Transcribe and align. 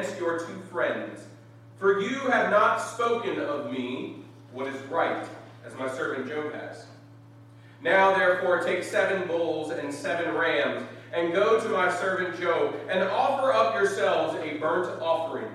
against 0.00 0.18
your 0.18 0.38
two 0.38 0.58
friends. 0.70 1.26
For 1.78 2.00
you 2.00 2.20
have 2.30 2.50
not 2.50 2.78
spoken 2.78 3.38
of 3.38 3.70
me 3.70 4.16
what 4.52 4.66
is 4.66 4.80
right, 4.86 5.26
as 5.64 5.74
my 5.76 5.88
servant 5.88 6.26
Job 6.26 6.52
has. 6.54 6.86
Now, 7.82 8.16
therefore, 8.16 8.62
take 8.62 8.82
seven 8.82 9.26
bulls 9.26 9.70
and 9.70 9.92
seven 9.92 10.34
rams, 10.34 10.86
and 11.12 11.32
go 11.32 11.60
to 11.60 11.68
my 11.68 11.92
servant 11.92 12.40
Job, 12.40 12.74
and 12.88 13.02
offer 13.04 13.52
up 13.52 13.74
yourselves 13.74 14.38
a 14.42 14.56
burnt 14.58 15.02
offering. 15.02 15.48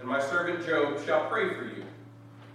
And 0.00 0.08
my 0.08 0.20
servant 0.20 0.66
Job 0.66 1.04
shall 1.04 1.28
pray 1.28 1.54
for 1.54 1.64
you. 1.64 1.84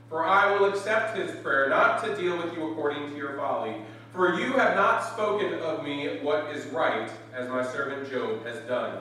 For 0.09 0.25
I 0.25 0.52
will 0.52 0.66
accept 0.66 1.18
his 1.18 1.32
prayer, 1.41 1.70
not 1.70 2.04
to 2.04 2.16
deal 2.16 2.38
with 2.38 2.54
you 2.54 2.71
according 2.71 3.09
to 3.09 3.18
your 3.18 3.38
folly. 3.38 3.75
For 4.13 4.39
you 4.39 4.54
have 4.54 4.75
not 4.75 5.02
spoken 5.02 5.54
of 5.59 5.84
me 5.84 6.19
what 6.21 6.50
is 6.55 6.66
right, 6.68 7.10
as 7.33 7.50
my 7.50 7.66
servant 7.66 8.10
Job 8.10 8.46
has 8.46 8.60
done. 8.68 9.00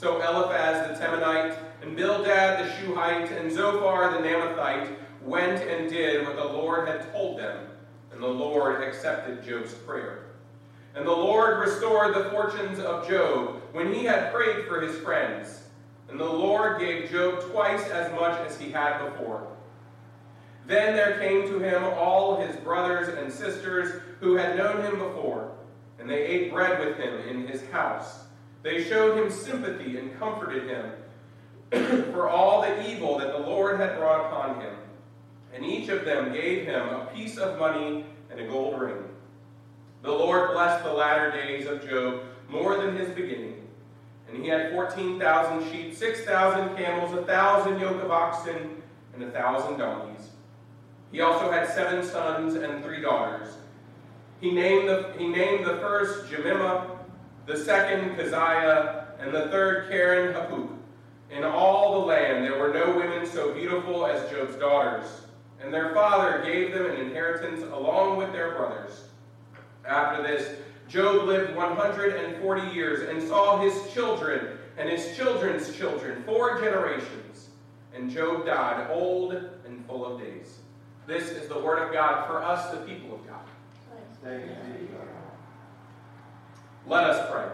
So 0.00 0.16
Eliphaz 0.22 0.98
the 0.98 1.04
Temanite, 1.04 1.58
and 1.82 1.94
Bildad 1.94 2.64
the 2.64 2.72
Shuhite, 2.76 3.30
and 3.32 3.52
Zophar 3.52 4.10
the 4.10 4.26
Naamathite 4.26 4.96
went 5.22 5.62
and 5.62 5.90
did 5.90 6.26
what 6.26 6.36
the 6.36 6.44
Lord 6.44 6.88
had 6.88 7.12
told 7.12 7.38
them, 7.38 7.66
and 8.10 8.22
the 8.22 8.26
Lord 8.26 8.82
accepted 8.82 9.44
Job's 9.44 9.74
prayer. 9.74 10.28
And 10.94 11.06
the 11.06 11.12
Lord 11.12 11.58
restored 11.58 12.14
the 12.14 12.30
fortunes 12.30 12.78
of 12.78 13.06
Job 13.06 13.60
when 13.72 13.92
he 13.92 14.04
had 14.04 14.32
prayed 14.32 14.64
for 14.64 14.80
his 14.80 14.96
friends. 15.00 15.64
And 16.08 16.18
the 16.18 16.24
Lord 16.24 16.80
gave 16.80 17.10
Job 17.10 17.42
twice 17.50 17.86
as 17.90 18.10
much 18.12 18.40
as 18.46 18.58
he 18.58 18.70
had 18.70 19.04
before. 19.04 19.48
Then 20.66 20.96
there 20.96 21.18
came 21.18 21.46
to 21.48 21.58
him 21.58 21.84
all 21.84 22.40
his 22.40 22.56
brothers 22.56 23.08
and 23.18 23.30
sisters 23.30 24.00
who 24.20 24.36
had 24.36 24.56
known 24.56 24.82
him 24.82 24.98
before, 24.98 25.52
and 25.98 26.08
they 26.08 26.22
ate 26.22 26.50
bread 26.50 26.80
with 26.80 26.96
him 26.96 27.20
in 27.28 27.46
his 27.46 27.68
house. 27.68 28.20
They 28.62 28.84
showed 28.84 29.18
him 29.18 29.30
sympathy 29.30 29.96
and 29.96 30.18
comforted 30.18 30.68
him 30.68 30.92
for 32.12 32.28
all 32.28 32.62
the 32.62 32.90
evil 32.90 33.18
that 33.18 33.32
the 33.32 33.38
Lord 33.38 33.80
had 33.80 33.96
brought 33.96 34.26
upon 34.26 34.60
him. 34.60 34.74
And 35.54 35.64
each 35.64 35.88
of 35.88 36.04
them 36.04 36.32
gave 36.32 36.66
him 36.66 36.88
a 36.88 37.06
piece 37.14 37.38
of 37.38 37.58
money 37.58 38.04
and 38.30 38.40
a 38.40 38.46
gold 38.46 38.80
ring. 38.80 39.04
The 40.02 40.10
Lord 40.10 40.52
blessed 40.52 40.84
the 40.84 40.92
latter 40.92 41.30
days 41.30 41.66
of 41.66 41.86
Job 41.88 42.22
more 42.48 42.76
than 42.76 42.96
his 42.96 43.08
beginning. 43.10 43.68
And 44.28 44.42
he 44.42 44.48
had 44.48 44.72
14,000 44.72 45.70
sheep, 45.70 45.94
6,000 45.94 46.76
camels, 46.76 47.12
a 47.12 47.16
1,000 47.16 47.80
yoke 47.80 48.02
of 48.02 48.10
oxen, 48.10 48.82
and 49.14 49.22
a 49.22 49.26
1,000 49.26 49.78
donkeys. 49.78 50.28
He 51.10 51.20
also 51.20 51.50
had 51.50 51.68
seven 51.68 52.04
sons 52.04 52.54
and 52.54 52.84
three 52.84 53.00
daughters. 53.00 53.48
He 54.40 54.52
named 54.52 54.88
the, 54.88 55.12
he 55.18 55.26
named 55.26 55.66
the 55.66 55.76
first 55.78 56.30
Jemimah, 56.30 56.99
the 57.46 57.56
second 57.56 58.16
Keziah, 58.16 59.06
and 59.18 59.34
the 59.34 59.48
third 59.48 59.90
Keren-happuch. 59.90 60.70
In 61.30 61.44
all 61.44 62.00
the 62.00 62.06
land 62.06 62.44
there 62.44 62.58
were 62.58 62.72
no 62.72 62.96
women 62.96 63.26
so 63.26 63.54
beautiful 63.54 64.06
as 64.06 64.30
Job's 64.30 64.56
daughters, 64.56 65.06
and 65.60 65.72
their 65.72 65.94
father 65.94 66.42
gave 66.44 66.72
them 66.72 66.86
an 66.86 66.96
inheritance 66.96 67.62
along 67.62 68.16
with 68.16 68.32
their 68.32 68.56
brothers. 68.56 69.04
After 69.84 70.22
this, 70.22 70.56
Job 70.88 71.26
lived 71.26 71.54
140 71.54 72.74
years 72.74 73.08
and 73.08 73.22
saw 73.22 73.60
his 73.60 73.92
children 73.92 74.58
and 74.76 74.88
his 74.88 75.16
children's 75.16 75.76
children, 75.76 76.22
four 76.24 76.58
generations. 76.60 77.50
And 77.94 78.10
Job 78.10 78.46
died 78.46 78.88
old 78.90 79.34
and 79.34 79.84
full 79.86 80.06
of 80.06 80.20
days. 80.20 80.58
This 81.06 81.30
is 81.30 81.48
the 81.48 81.58
word 81.58 81.86
of 81.86 81.92
God 81.92 82.26
for 82.26 82.42
us, 82.42 82.70
the 82.70 82.78
people 82.78 83.14
of 83.14 83.26
God. 83.26 83.44
Let 86.86 87.04
us 87.04 87.50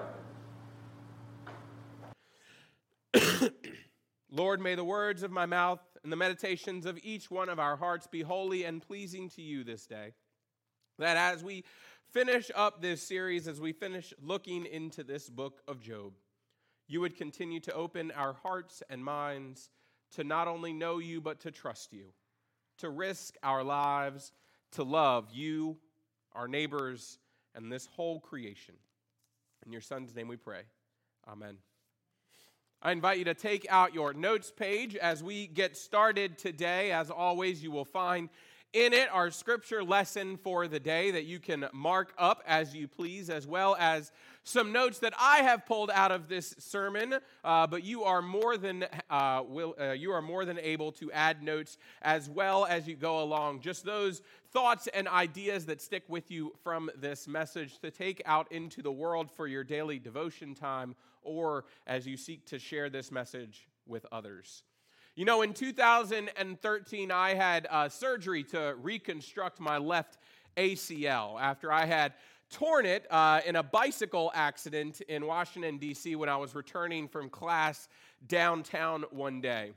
pray. 3.13 3.51
Lord, 4.31 4.61
may 4.61 4.75
the 4.75 4.85
words 4.85 5.23
of 5.23 5.31
my 5.31 5.47
mouth 5.47 5.81
and 6.03 6.13
the 6.13 6.17
meditations 6.17 6.87
of 6.87 6.99
each 7.03 7.31
one 7.31 7.49
of 7.49 7.59
our 7.59 7.77
hearts 7.77 8.07
be 8.07 8.23
holy 8.23 8.65
and 8.65 8.81
pleasing 8.81 9.29
to 9.31 9.43
you 9.43 9.65
this 9.65 9.87
day. 9.87 10.13
That 10.99 11.17
as 11.17 11.45
we 11.45 11.65
finish 12.13 12.51
up 12.55 12.81
this 12.81 13.03
series, 13.03 13.49
as 13.49 13.61
we 13.61 13.73
finish 13.73 14.15
looking 14.23 14.67
into 14.67 15.05
this 15.05 15.29
book 15.29 15.61
of 15.69 15.81
Job, 15.81 16.13
you 16.89 17.01
would 17.01 17.17
continue 17.17 17.61
to 17.61 17.75
open 17.75 18.11
our 18.13 18.33
hearts 18.33 18.83
and 18.89 19.05
minds 19.05 19.71
to 20.13 20.25
not 20.25 20.49
only 20.49 20.73
know 20.73 20.99
you, 20.99 21.21
but 21.21 21.41
to 21.41 21.51
trust 21.51 21.93
you 21.93 22.13
to 22.79 22.91
risk 22.91 23.37
our 23.43 23.65
lives 23.65 24.33
to 24.73 24.83
love 24.83 25.31
you, 25.33 25.77
our 26.35 26.49
neighbors, 26.49 27.19
and 27.55 27.73
this 27.73 27.87
whole 27.87 28.21
creation. 28.21 28.75
In 29.67 29.73
your 29.73 29.81
Son's 29.81 30.15
name 30.15 30.29
we 30.29 30.37
pray. 30.37 30.61
Amen. 31.27 31.57
I 32.81 32.93
invite 32.93 33.19
you 33.19 33.25
to 33.25 33.35
take 33.35 33.67
out 33.69 33.93
your 33.93 34.15
notes 34.15 34.53
page 34.57 34.95
as 34.95 35.25
we 35.25 35.49
get 35.49 35.77
started 35.77 36.39
today. 36.39 36.93
As 36.93 37.11
always, 37.11 37.65
you 37.65 37.73
will 37.73 37.85
find 37.85 38.29
in 38.77 38.93
it 38.93 39.09
our 39.11 39.31
scripture 39.31 39.83
lesson 39.83 40.37
for 40.37 40.69
the 40.69 40.79
day 40.79 41.11
that 41.11 41.25
you 41.25 41.39
can 41.39 41.67
mark 41.73 42.13
up 42.19 42.43
as 42.47 42.75
you 42.75 42.87
please, 42.87 43.31
as 43.31 43.47
well 43.47 43.75
as 43.81 44.13
some 44.45 44.71
notes 44.71 44.99
that 44.99 45.15
I 45.19 45.39
have 45.39 45.65
pulled 45.65 45.91
out 45.91 46.13
of 46.13 46.29
this 46.29 46.55
sermon, 46.59 47.15
uh, 47.43 47.67
but 47.67 47.85
you 47.85 48.05
are 48.05 48.21
more 48.21 48.59
than 48.59 48.85
uh, 49.09 49.43
will, 49.49 49.75
uh, 49.81 49.93
you 49.93 50.13
are 50.13 50.21
more 50.21 50.45
than 50.45 50.59
able 50.59 50.93
to 50.93 51.11
add 51.11 51.43
notes 51.43 51.79
as 52.03 52.29
well 52.29 52.67
as 52.67 52.87
you 52.87 52.97
go 52.97 53.23
along. 53.23 53.61
Just 53.63 53.83
those 53.83 54.21
thoughts 54.53 54.89
and 54.89 55.09
ideas 55.09 55.65
that 55.67 55.81
stick 55.81 56.05
with 56.07 56.31
you 56.31 56.53
from 56.63 56.91
this 56.99 57.27
message 57.27 57.79
to 57.79 57.91
take 57.91 58.21
out 58.27 58.53
into 58.53 58.83
the 58.83 58.93
world 58.93 59.31
for 59.31 59.47
your 59.47 59.65
daily 59.65 59.99
devotion 59.99 60.55
time, 60.55 60.95
or 61.23 61.65
as 61.87 62.07
you 62.07 62.19
seek 62.19 62.45
to 62.45 62.59
share 62.59 62.91
this 62.91 63.11
message 63.11 63.69
with 63.87 64.05
others. 64.13 64.65
You 65.19 65.25
know, 65.25 65.41
in 65.41 65.55
2013, 65.55 67.11
I 67.11 67.33
had 67.33 67.67
uh, 67.71 67.89
surgery 67.89 68.45
to 68.45 68.77
reconstruct 68.83 69.59
my 69.59 69.79
left 69.79 70.19
ACL 70.59 71.41
after 71.41 71.73
I 71.73 71.87
had 71.87 72.13
torn 72.51 72.85
it 72.85 73.07
uh, 73.11 73.41
in 73.47 73.57
a 73.57 73.63
bicycle 73.63 74.31
accident 74.35 75.01
in 75.01 75.25
Washington, 75.25 75.79
D.C., 75.79 76.17
when 76.17 76.29
I 76.29 76.37
was 76.37 76.55
returning 76.55 77.09
from 77.09 77.31
class 77.31 77.89
downtown 78.29 79.07
one 79.11 79.41
day. 79.41 79.73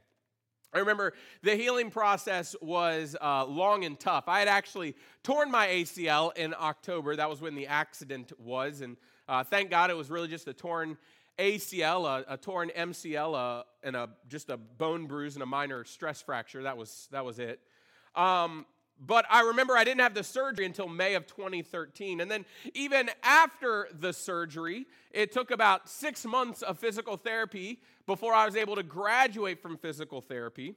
I 0.73 0.79
remember 0.79 1.13
the 1.41 1.55
healing 1.55 1.89
process 1.89 2.53
was 2.61 3.15
uh, 3.21 3.45
long 3.45 3.85
and 3.85 3.97
tough. 3.97 4.25
I 4.27 4.39
had 4.39 4.49
actually 4.49 4.93
torn 5.23 5.49
my 5.49 5.67
ACL 5.67 6.35
in 6.35 6.53
October. 6.53 7.15
That 7.15 7.29
was 7.29 7.39
when 7.39 7.55
the 7.55 7.67
accident 7.67 8.33
was. 8.37 8.81
And 8.81 8.97
uh, 9.29 9.45
thank 9.45 9.69
God 9.69 9.89
it 9.89 9.95
was 9.95 10.09
really 10.09 10.27
just 10.27 10.49
a 10.49 10.53
torn 10.53 10.97
ACL, 11.39 12.05
a, 12.05 12.33
a 12.33 12.37
torn 12.37 12.71
MCL, 12.77 13.63
and 13.83 13.95
a, 13.95 14.09
just 14.27 14.49
a 14.49 14.57
bone 14.57 15.07
bruise 15.07 15.35
and 15.35 15.43
a 15.43 15.45
minor 15.45 15.83
stress 15.83 16.21
fracture. 16.21 16.63
That 16.63 16.77
was, 16.77 17.07
that 17.11 17.23
was 17.23 17.39
it. 17.39 17.59
Um, 18.15 18.65
but 18.99 19.25
I 19.29 19.41
remember 19.41 19.77
I 19.77 19.83
didn't 19.85 20.01
have 20.01 20.13
the 20.13 20.23
surgery 20.23 20.65
until 20.65 20.89
May 20.89 21.15
of 21.15 21.25
2013. 21.25 22.19
And 22.19 22.29
then, 22.29 22.45
even 22.73 23.09
after 23.23 23.87
the 23.97 24.11
surgery, 24.11 24.85
it 25.11 25.31
took 25.31 25.51
about 25.51 25.87
six 25.87 26.25
months 26.25 26.61
of 26.61 26.77
physical 26.77 27.15
therapy 27.15 27.79
before 28.05 28.33
I 28.33 28.45
was 28.45 28.57
able 28.57 28.75
to 28.75 28.83
graduate 28.83 29.61
from 29.61 29.77
physical 29.77 30.19
therapy. 30.19 30.75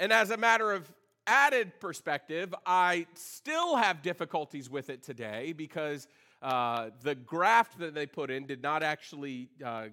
And 0.00 0.12
as 0.12 0.30
a 0.30 0.36
matter 0.36 0.72
of 0.72 0.90
added 1.26 1.78
perspective, 1.78 2.54
I 2.64 3.06
still 3.14 3.76
have 3.76 4.02
difficulties 4.02 4.70
with 4.70 4.88
it 4.88 5.02
today 5.02 5.52
because 5.52 6.08
uh, 6.42 6.90
the 7.02 7.14
graft 7.14 7.78
that 7.78 7.94
they 7.94 8.06
put 8.06 8.30
in 8.30 8.46
did 8.46 8.62
not 8.62 8.82
actually, 8.82 9.48
uh, 9.64 9.86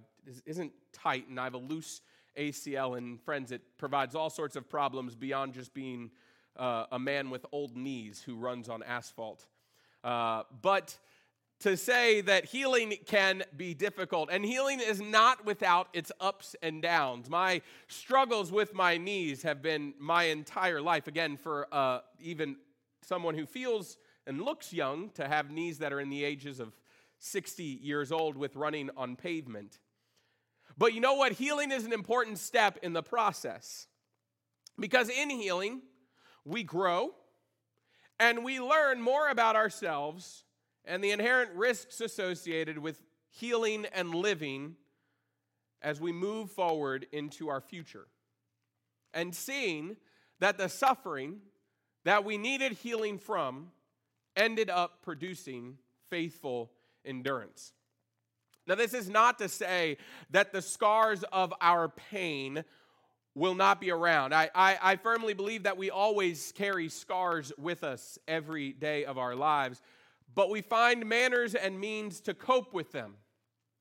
isn't 0.46 0.74
tight, 0.92 1.28
and 1.30 1.40
I 1.40 1.44
have 1.44 1.54
a 1.54 1.60
loose 1.60 2.02
ACL. 2.38 2.98
And 2.98 3.22
friends, 3.22 3.52
it 3.52 3.62
provides 3.78 4.16
all 4.16 4.32
sorts 4.32 4.56
of 4.56 4.68
problems 4.68 5.16
beyond 5.16 5.54
just 5.54 5.74
being 5.74 6.10
uh, 6.58 6.86
a 6.92 6.98
man 6.98 7.30
with 7.30 7.46
old 7.52 7.78
knees 7.78 8.22
who 8.22 8.36
runs 8.36 8.68
on 8.68 8.82
asphalt. 8.82 9.46
Uh, 10.04 10.44
but 10.62 10.98
to 11.60 11.78
say 11.78 12.22
that 12.22 12.46
healing 12.46 12.96
can 13.06 13.44
be 13.56 13.74
difficult, 13.75 14.30
and 14.31 14.44
healing 14.44 14.80
is 14.80 15.00
not 15.00 15.46
without 15.46 15.90
its 15.94 16.12
ups 16.19 16.56
and 16.63 16.81
downs. 16.81 17.30
My 17.30 17.62
struggles 17.88 18.51
with 18.51 18.74
my 18.74 18.98
knees 18.98 19.44
have 19.44 19.62
been 19.62 19.94
my 20.00 20.24
entire 20.24 20.81
life. 20.81 21.07
Again, 21.07 21.38
for 21.38 21.68
uh, 21.72 22.00
even 22.19 22.56
someone 23.01 23.36
who 23.36 23.46
feels 23.46 23.98
and 24.30 24.40
looks 24.44 24.72
young 24.72 25.10
to 25.16 25.28
have 25.28 25.50
knees 25.50 25.80
that 25.80 25.92
are 25.92 26.00
in 26.00 26.10
the 26.10 26.24
ages 26.24 26.60
of 26.60 26.72
60 27.18 27.64
years 27.64 28.12
old 28.12 28.38
with 28.38 28.56
running 28.56 28.92
on 28.96 29.16
pavement. 29.16 29.80
But 30.78 30.94
you 30.94 31.02
know 31.02 31.16
what? 31.16 31.31
Healing 31.31 31.72
is 31.72 31.84
an 31.84 31.92
important 31.92 32.38
step 32.38 32.78
in 32.84 32.94
the 32.94 33.02
process. 33.02 33.88
Because 34.80 35.10
in 35.10 35.31
healing, 35.31 35.81
we 36.46 36.62
grow 36.62 37.16
and 38.20 38.44
we 38.44 38.60
learn 38.60 39.02
more 39.02 39.30
about 39.30 39.56
ourselves 39.56 40.44
and 40.86 41.04
the 41.04 41.10
inherent 41.10 41.50
risks 41.56 42.00
associated 42.00 42.78
with 42.78 43.02
healing 43.32 43.88
and 43.96 44.14
living 44.14 44.75
as 45.82 46.00
we 46.00 46.12
move 46.12 46.52
forward 46.52 47.08
into 47.12 47.50
our 47.50 47.62
future. 47.62 48.06
And 49.12 49.34
seeing 49.34 49.98
that 50.40 50.60
the 50.60 50.70
suffering 50.70 51.40
that 52.06 52.24
we 52.24 52.38
needed 52.38 52.74
healing 52.74 53.18
from 53.18 53.72
ended 54.39 54.69
up 54.69 55.03
producing 55.03 55.77
faithful 56.09 56.71
endurance. 57.06 57.74
Now, 58.65 58.75
this 58.75 58.94
is 58.94 59.09
not 59.09 59.39
to 59.39 59.50
say 59.50 59.97
that 60.31 60.53
the 60.53 60.62
scars 60.62 61.24
of 61.31 61.53
our 61.59 61.89
pain 61.89 62.63
will 63.36 63.56
not 63.56 63.80
be 63.81 63.91
around. 63.91 64.33
I, 64.33 64.50
I, 64.53 64.77
I, 64.81 64.95
firmly 64.95 65.33
believe 65.33 65.63
that 65.63 65.77
we 65.77 65.89
always 65.89 66.51
carry 66.51 66.89
scars 66.89 67.53
with 67.57 67.83
us 67.83 68.18
every 68.27 68.74
day 68.74 69.06
of 69.06 69.18
our 69.18 69.36
lives, 69.36 69.81
but 70.36 70.50
we 70.50 70.62
find 70.62 71.06
manners 71.06 71.56
and 71.56 71.80
means 71.80 72.19
to 72.21 72.33
cope 72.33 72.74
with 72.74 72.91
them 72.91 73.15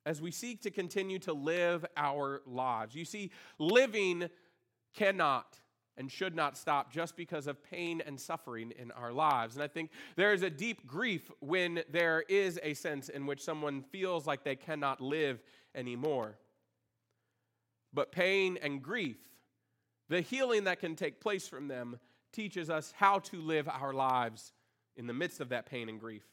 as 0.07 0.23
we 0.23 0.31
seek 0.31 0.63
to 0.63 0.71
continue 0.71 1.19
to 1.21 1.33
live 1.33 1.85
our 1.97 2.41
lives. 2.47 2.95
You 2.95 3.05
see, 3.05 3.31
living 3.59 4.29
cannot 4.95 5.59
and 5.99 6.11
should 6.11 6.35
not 6.35 6.57
stop 6.57 6.91
just 6.93 7.17
because 7.17 7.47
of 7.47 7.63
pain 7.63 8.01
and 8.07 8.19
suffering 8.19 8.73
in 8.79 8.91
our 8.93 9.13
lives. 9.13 9.57
And 9.57 9.63
I 9.63 9.69
think 9.69 9.91
there 10.17 10.33
is 10.33 10.43
a 10.43 10.49
deep 10.49 10.87
grief 10.87 11.31
when 11.41 11.83
there 11.91 12.25
is 12.29 12.59
a 12.63 12.73
sense 12.75 13.09
in 13.09 13.27
which 13.27 13.43
someone 13.43 13.83
feels 13.83 14.27
like 14.27 14.45
they 14.45 14.57
cannot 14.57 15.01
live 15.01 15.43
anymore. 15.75 16.39
But 17.93 18.13
pain 18.13 18.59
and 18.63 18.81
grief, 18.81 19.19
the 20.09 20.21
healing 20.21 20.65
that 20.65 20.81
can 20.81 20.95
take 20.95 21.21
place 21.21 21.49
from 21.49 21.69
them, 21.69 21.99
teaches 22.33 22.71
us 22.71 22.95
how 22.97 23.19
to 23.19 23.41
live 23.41 23.69
our 23.69 23.93
lives 23.93 24.53
in 24.97 25.07
the 25.07 25.15
midst 25.15 25.41
of 25.41 25.49
that 25.49 25.67
pain 25.67 25.89
and 25.89 25.99
grief. 25.99 26.25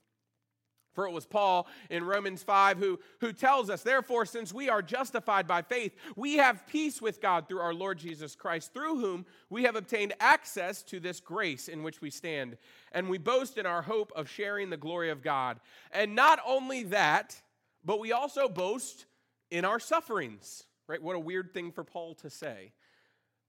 For 0.96 1.06
it 1.06 1.12
was 1.12 1.26
Paul 1.26 1.68
in 1.90 2.06
Romans 2.06 2.42
5 2.42 2.78
who, 2.78 3.00
who 3.20 3.34
tells 3.34 3.70
us, 3.70 3.84
Therefore, 3.84 4.26
since 4.26 4.54
we 4.54 4.70
are 4.70 4.82
justified 4.82 5.46
by 5.46 5.62
faith, 5.62 5.94
we 6.16 6.38
have 6.38 6.66
peace 6.66 7.02
with 7.02 7.22
God 7.22 7.48
through 7.48 7.60
our 7.60 7.74
Lord 7.74 8.00
Jesus 8.00 8.34
Christ, 8.34 8.74
through 8.74 9.00
whom 9.00 9.26
we 9.50 9.64
have 9.64 9.76
obtained 9.76 10.14
access 10.22 10.82
to 10.84 11.00
this 11.02 11.20
grace 11.20 11.68
in 11.68 11.84
which 11.84 12.02
we 12.02 12.10
stand. 12.10 12.58
And 12.94 13.10
we 13.10 13.18
boast 13.18 13.58
in 13.58 13.66
our 13.66 13.82
hope 13.82 14.14
of 14.16 14.30
sharing 14.30 14.70
the 14.70 14.78
glory 14.78 15.10
of 15.12 15.22
God. 15.22 15.60
And 15.92 16.16
not 16.16 16.40
only 16.48 16.84
that, 16.84 17.40
but 17.84 18.00
we 18.00 18.14
also 18.14 18.48
boast 18.48 19.06
in 19.52 19.66
our 19.66 19.80
sufferings. 19.80 20.64
Right? 20.88 21.02
What 21.02 21.16
a 21.16 21.20
weird 21.20 21.54
thing 21.54 21.72
for 21.72 21.84
Paul 21.84 22.16
to 22.16 22.30
say. 22.30 22.72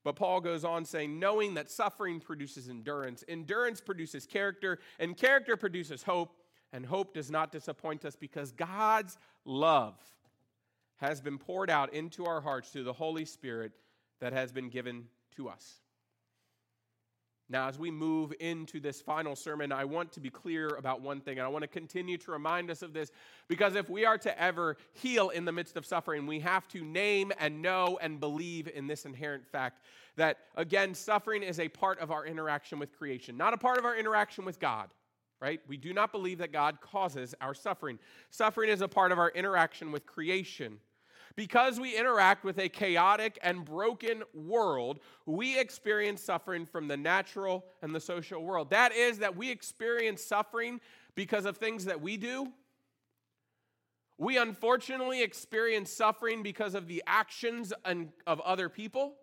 But 0.03 0.15
Paul 0.15 0.41
goes 0.41 0.65
on 0.65 0.85
saying, 0.85 1.19
knowing 1.19 1.55
that 1.55 1.69
suffering 1.69 2.21
produces 2.21 2.69
endurance, 2.69 3.25
endurance 3.27 3.81
produces 3.81 4.25
character, 4.25 4.79
and 5.01 5.17
character 5.17 5.57
produces 5.57 6.05
hope 6.05 6.33
and 6.76 6.84
hope 6.84 7.14
does 7.14 7.31
not 7.31 7.50
disappoint 7.50 8.05
us 8.05 8.17
because 8.17 8.52
God's 8.52 9.17
love 9.46 9.94
has 10.96 11.23
been 11.23 11.38
poured 11.38 11.70
out 11.70 11.94
into 11.94 12.26
our 12.26 12.43
hearts 12.43 12.69
through 12.69 12.84
the 12.84 12.93
Holy 12.93 13.25
Spirit 13.25 13.73
that 14.20 14.34
has 14.34 14.52
been 14.52 14.69
given 14.69 15.06
to 15.37 15.49
us. 15.49 15.81
Now, 17.49 17.67
as 17.69 17.78
we 17.78 17.90
move 17.90 18.34
into 18.40 18.78
this 18.78 19.00
final 19.00 19.34
sermon, 19.34 19.73
I 19.73 19.87
want 19.87 20.12
to 20.12 20.20
be 20.20 20.28
clear 20.28 20.69
about 20.69 21.00
one 21.00 21.23
thing, 21.23 21.38
and 21.38 21.46
I 21.46 21.49
want 21.49 21.62
to 21.62 21.69
continue 21.69 22.19
to 22.19 22.31
remind 22.31 22.70
us 22.70 22.82
of 22.82 22.93
this 22.93 23.11
because 23.49 23.75
if 23.75 23.88
we 23.88 24.05
are 24.05 24.19
to 24.19 24.38
ever 24.43 24.76
heal 24.93 25.31
in 25.31 25.46
the 25.46 25.52
midst 25.52 25.78
of 25.78 25.87
suffering, 25.87 26.26
we 26.26 26.40
have 26.40 26.69
to 26.69 26.84
name 26.84 27.32
and 27.38 27.62
know 27.62 27.99
and 28.02 28.20
believe 28.20 28.69
in 28.69 28.87
this 28.87 29.06
inherent 29.06 29.46
fact 29.46 29.81
that, 30.17 30.40
again, 30.56 30.93
suffering 30.93 31.43
is 31.43 31.58
a 31.58 31.70
part 31.70 32.00
of 32.00 32.11
our 32.11 32.26
interaction 32.26 32.78
with 32.78 32.93
creation, 32.99 33.38
not 33.38 33.55
a 33.55 33.58
part 33.58 33.78
of 33.78 33.87
our 33.87 33.96
interaction 33.96 34.44
with 34.44 34.61
God 34.61 34.90
right? 35.41 35.61
We 35.69 35.77
do 35.77 35.93
not 35.93 36.12
believe 36.12 36.38
that 36.38 36.53
God 36.53 36.81
causes 36.81 37.35
our 37.41 37.55
suffering. 37.55 37.99
Suffering 38.31 38.71
is 38.71 38.81
a 38.81 38.88
part 38.88 39.12
of 39.12 39.19
our 39.19 39.31
interaction 39.31 39.93
with 39.93 40.06
creation. 40.06 40.79
Because 41.35 41.79
we 41.79 41.99
interact 41.99 42.44
with 42.44 42.59
a 42.59 42.71
chaotic 42.71 43.38
and 43.43 43.62
broken 43.62 44.23
world, 44.33 45.00
we 45.27 45.59
experience 45.59 46.23
suffering 46.23 46.65
from 46.65 46.88
the 46.88 46.97
natural 46.97 47.65
and 47.83 47.94
the 47.94 48.00
social 48.00 48.43
world. 48.43 48.71
That 48.71 48.94
is, 48.94 49.19
that 49.19 49.37
we 49.37 49.50
experience 49.50 50.25
suffering 50.25 50.81
because 51.15 51.44
of 51.44 51.59
things 51.59 51.85
that 51.85 52.00
we 52.00 52.17
do. 52.17 52.53
We 54.17 54.38
unfortunately 54.38 55.23
experience 55.23 55.93
suffering 55.93 56.43
because 56.43 56.75
of 56.75 56.88
the 56.88 57.03
actions 57.06 57.75
of 58.27 58.41
other 58.41 58.71
people. 58.71 59.17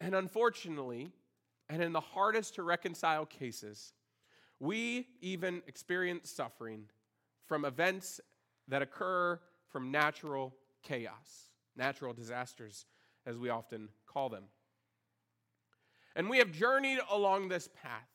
And 0.00 0.12
unfortunately, 0.12 1.12
and 1.68 1.80
in 1.80 1.92
the 1.92 2.00
hardest 2.00 2.56
to 2.56 2.64
reconcile 2.64 3.26
cases, 3.26 3.92
we 4.60 5.06
even 5.20 5.62
experience 5.66 6.30
suffering 6.30 6.84
from 7.46 7.64
events 7.64 8.20
that 8.68 8.82
occur 8.82 9.38
from 9.68 9.90
natural 9.90 10.54
chaos, 10.82 11.50
natural 11.76 12.12
disasters, 12.12 12.86
as 13.26 13.38
we 13.38 13.48
often 13.48 13.88
call 14.06 14.28
them. 14.28 14.44
And 16.16 16.30
we 16.30 16.38
have 16.38 16.52
journeyed 16.52 17.00
along 17.10 17.48
this 17.48 17.68
path, 17.82 18.08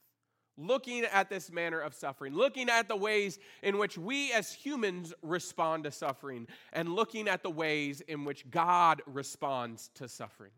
looking 0.58 1.04
at 1.04 1.30
this 1.30 1.52
manner 1.52 1.80
of 1.80 1.94
suffering, 1.94 2.34
looking 2.34 2.70
at 2.70 2.88
the 2.88 2.96
ways 2.96 3.40
in 3.62 3.78
which 3.78 3.98
we 3.98 4.32
as 4.32 4.54
humans 4.54 5.14
respond 5.22 5.84
to 5.84 5.92
suffering, 5.92 6.48
and 6.72 6.96
looking 6.96 7.28
at 7.28 7.44
the 7.44 7.50
ways 7.50 8.02
in 8.02 8.24
which 8.24 8.50
God 8.50 9.02
responds 9.06 9.90
to 9.96 10.08
suffering. 10.08 10.52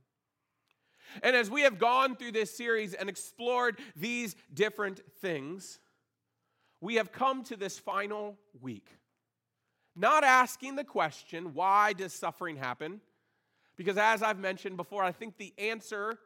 And 1.23 1.35
as 1.35 1.49
we 1.49 1.61
have 1.61 1.79
gone 1.79 2.15
through 2.15 2.31
this 2.31 2.55
series 2.55 2.93
and 2.93 3.09
explored 3.09 3.79
these 3.95 4.35
different 4.53 5.01
things, 5.19 5.79
we 6.79 6.95
have 6.95 7.11
come 7.11 7.43
to 7.45 7.55
this 7.55 7.77
final 7.77 8.37
week. 8.59 8.87
Not 9.95 10.23
asking 10.23 10.75
the 10.75 10.83
question, 10.83 11.53
why 11.53 11.93
does 11.93 12.13
suffering 12.13 12.55
happen? 12.55 13.01
Because 13.75 13.97
as 13.97 14.23
I've 14.23 14.39
mentioned 14.39 14.77
before, 14.77 15.03
I 15.03 15.11
think 15.11 15.37
the 15.37 15.53
answer 15.57 16.17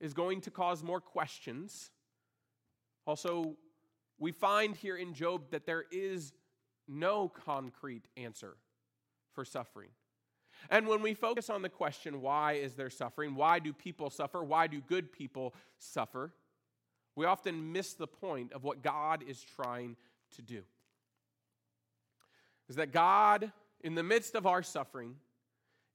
is 0.00 0.14
going 0.14 0.40
to 0.42 0.50
cause 0.50 0.82
more 0.82 1.00
questions. 1.00 1.90
Also, 3.06 3.56
we 4.18 4.30
find 4.30 4.76
here 4.76 4.96
in 4.96 5.14
Job 5.14 5.50
that 5.50 5.66
there 5.66 5.84
is 5.90 6.32
no 6.88 7.28
concrete 7.28 8.06
answer 8.16 8.56
for 9.32 9.44
suffering. 9.44 9.88
And 10.70 10.86
when 10.86 11.02
we 11.02 11.14
focus 11.14 11.50
on 11.50 11.62
the 11.62 11.68
question, 11.68 12.20
why 12.20 12.54
is 12.54 12.74
there 12.74 12.90
suffering? 12.90 13.34
Why 13.34 13.58
do 13.58 13.72
people 13.72 14.10
suffer? 14.10 14.42
Why 14.42 14.66
do 14.66 14.80
good 14.80 15.12
people 15.12 15.54
suffer? 15.78 16.32
We 17.16 17.26
often 17.26 17.72
miss 17.72 17.94
the 17.94 18.06
point 18.06 18.52
of 18.52 18.64
what 18.64 18.82
God 18.82 19.24
is 19.26 19.42
trying 19.42 19.96
to 20.36 20.42
do. 20.42 20.62
Is 22.68 22.76
that 22.76 22.92
God, 22.92 23.52
in 23.82 23.94
the 23.94 24.02
midst 24.02 24.34
of 24.34 24.46
our 24.46 24.62
suffering, 24.62 25.16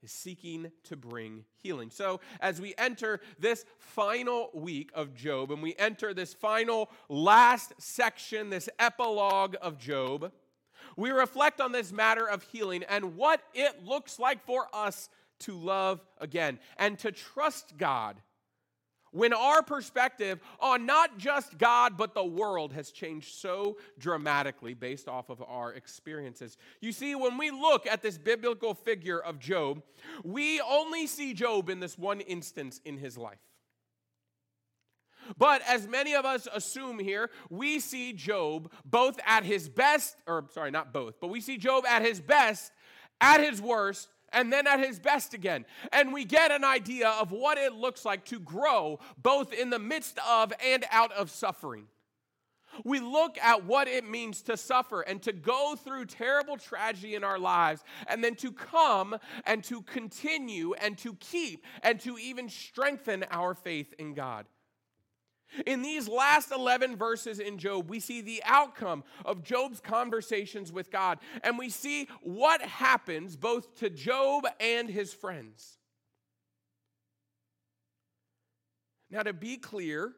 is 0.03 0.11
seeking 0.11 0.71
to 0.83 0.95
bring 0.95 1.43
healing. 1.55 1.89
So, 1.89 2.19
as 2.39 2.61
we 2.61 2.75
enter 2.77 3.19
this 3.39 3.65
final 3.79 4.51
week 4.53 4.91
of 4.93 5.15
Job 5.15 5.51
and 5.51 5.61
we 5.61 5.75
enter 5.77 6.13
this 6.13 6.33
final 6.33 6.91
last 7.09 7.73
section, 7.79 8.49
this 8.49 8.69
epilogue 8.77 9.55
of 9.61 9.79
Job, 9.79 10.31
we 10.95 11.11
reflect 11.11 11.59
on 11.61 11.71
this 11.71 11.91
matter 11.91 12.27
of 12.27 12.43
healing 12.43 12.83
and 12.83 13.15
what 13.15 13.41
it 13.53 13.85
looks 13.85 14.19
like 14.19 14.45
for 14.45 14.67
us 14.73 15.09
to 15.39 15.53
love 15.53 16.01
again 16.19 16.59
and 16.77 16.97
to 16.99 17.11
trust 17.11 17.77
God 17.77 18.17
when 19.11 19.33
our 19.33 19.63
perspective 19.63 20.39
on 20.59 20.85
not 20.85 21.17
just 21.17 21.57
God, 21.57 21.97
but 21.97 22.13
the 22.13 22.23
world 22.23 22.73
has 22.73 22.91
changed 22.91 23.35
so 23.35 23.77
dramatically 23.97 24.73
based 24.73 25.07
off 25.07 25.29
of 25.29 25.41
our 25.47 25.73
experiences. 25.73 26.57
You 26.81 26.91
see, 26.91 27.15
when 27.15 27.37
we 27.37 27.51
look 27.51 27.87
at 27.87 28.01
this 28.01 28.17
biblical 28.17 28.73
figure 28.73 29.19
of 29.19 29.39
Job, 29.39 29.81
we 30.23 30.61
only 30.61 31.07
see 31.07 31.33
Job 31.33 31.69
in 31.69 31.79
this 31.79 31.97
one 31.97 32.21
instance 32.21 32.81
in 32.85 32.97
his 32.97 33.17
life. 33.17 33.39
But 35.37 35.61
as 35.67 35.87
many 35.87 36.15
of 36.15 36.25
us 36.25 36.47
assume 36.53 36.99
here, 36.99 37.29
we 37.49 37.79
see 37.79 38.13
Job 38.13 38.71
both 38.85 39.19
at 39.25 39.43
his 39.43 39.69
best, 39.69 40.15
or 40.27 40.45
sorry, 40.51 40.71
not 40.71 40.93
both, 40.93 41.19
but 41.19 41.27
we 41.27 41.41
see 41.41 41.57
Job 41.57 41.85
at 41.85 42.01
his 42.01 42.21
best, 42.21 42.71
at 43.19 43.41
his 43.41 43.61
worst, 43.61 44.09
and 44.33 44.51
then 44.51 44.67
at 44.67 44.79
his 44.79 44.99
best 44.99 45.33
again. 45.33 45.65
And 45.91 46.13
we 46.13 46.25
get 46.25 46.51
an 46.51 46.63
idea 46.63 47.09
of 47.09 47.31
what 47.31 47.57
it 47.57 47.73
looks 47.73 48.05
like 48.05 48.25
to 48.25 48.39
grow 48.39 48.99
both 49.17 49.53
in 49.53 49.69
the 49.69 49.79
midst 49.79 50.19
of 50.27 50.53
and 50.63 50.85
out 50.91 51.11
of 51.13 51.29
suffering. 51.29 51.87
We 52.83 52.99
look 52.99 53.37
at 53.39 53.65
what 53.65 53.87
it 53.87 54.07
means 54.07 54.41
to 54.43 54.57
suffer 54.57 55.01
and 55.01 55.21
to 55.23 55.31
go 55.31 55.75
through 55.75 56.05
terrible 56.05 56.57
tragedy 56.57 57.15
in 57.15 57.23
our 57.23 57.39
lives, 57.39 57.83
and 58.07 58.23
then 58.23 58.35
to 58.35 58.51
come 58.51 59.17
and 59.45 59.63
to 59.63 59.81
continue 59.81 60.73
and 60.73 60.97
to 60.99 61.15
keep 61.15 61.65
and 61.81 61.99
to 62.01 62.17
even 62.17 62.49
strengthen 62.49 63.25
our 63.31 63.53
faith 63.53 63.93
in 63.97 64.13
God. 64.13 64.45
In 65.65 65.81
these 65.81 66.07
last 66.07 66.51
11 66.51 66.97
verses 66.97 67.39
in 67.39 67.57
Job, 67.57 67.89
we 67.89 67.99
see 67.99 68.21
the 68.21 68.41
outcome 68.45 69.03
of 69.25 69.43
Job's 69.43 69.79
conversations 69.79 70.71
with 70.71 70.91
God, 70.91 71.19
and 71.43 71.57
we 71.57 71.69
see 71.69 72.07
what 72.21 72.61
happens 72.61 73.35
both 73.35 73.75
to 73.75 73.89
Job 73.89 74.45
and 74.59 74.89
his 74.89 75.13
friends. 75.13 75.77
Now, 79.09 79.23
to 79.23 79.33
be 79.33 79.57
clear, 79.57 80.13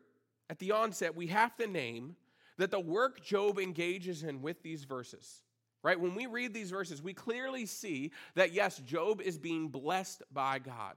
at 0.50 0.58
the 0.60 0.72
onset, 0.72 1.16
we 1.16 1.28
have 1.28 1.56
to 1.58 1.68
name 1.68 2.16
that 2.58 2.72
the 2.72 2.80
work 2.80 3.24
Job 3.24 3.60
engages 3.60 4.24
in 4.24 4.42
with 4.42 4.64
these 4.64 4.84
verses, 4.84 5.44
right? 5.84 6.00
When 6.00 6.16
we 6.16 6.26
read 6.26 6.54
these 6.54 6.72
verses, 6.72 7.02
we 7.02 7.14
clearly 7.14 7.66
see 7.66 8.12
that 8.36 8.52
yes, 8.52 8.80
Job 8.80 9.22
is 9.22 9.38
being 9.38 9.70
blessed 9.70 10.24
by 10.34 10.60
God. 10.60 10.96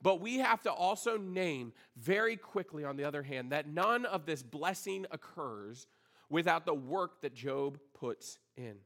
But 0.00 0.20
we 0.20 0.38
have 0.38 0.62
to 0.62 0.72
also 0.72 1.16
name 1.16 1.72
very 1.96 2.36
quickly, 2.36 2.84
on 2.84 2.96
the 2.96 3.04
other 3.04 3.22
hand, 3.22 3.52
that 3.52 3.68
none 3.68 4.04
of 4.06 4.26
this 4.26 4.42
blessing 4.42 5.06
occurs 5.10 5.86
without 6.30 6.66
the 6.66 6.74
work 6.74 7.22
that 7.22 7.34
Job 7.34 7.78
puts 7.94 8.38
in. 8.56 8.76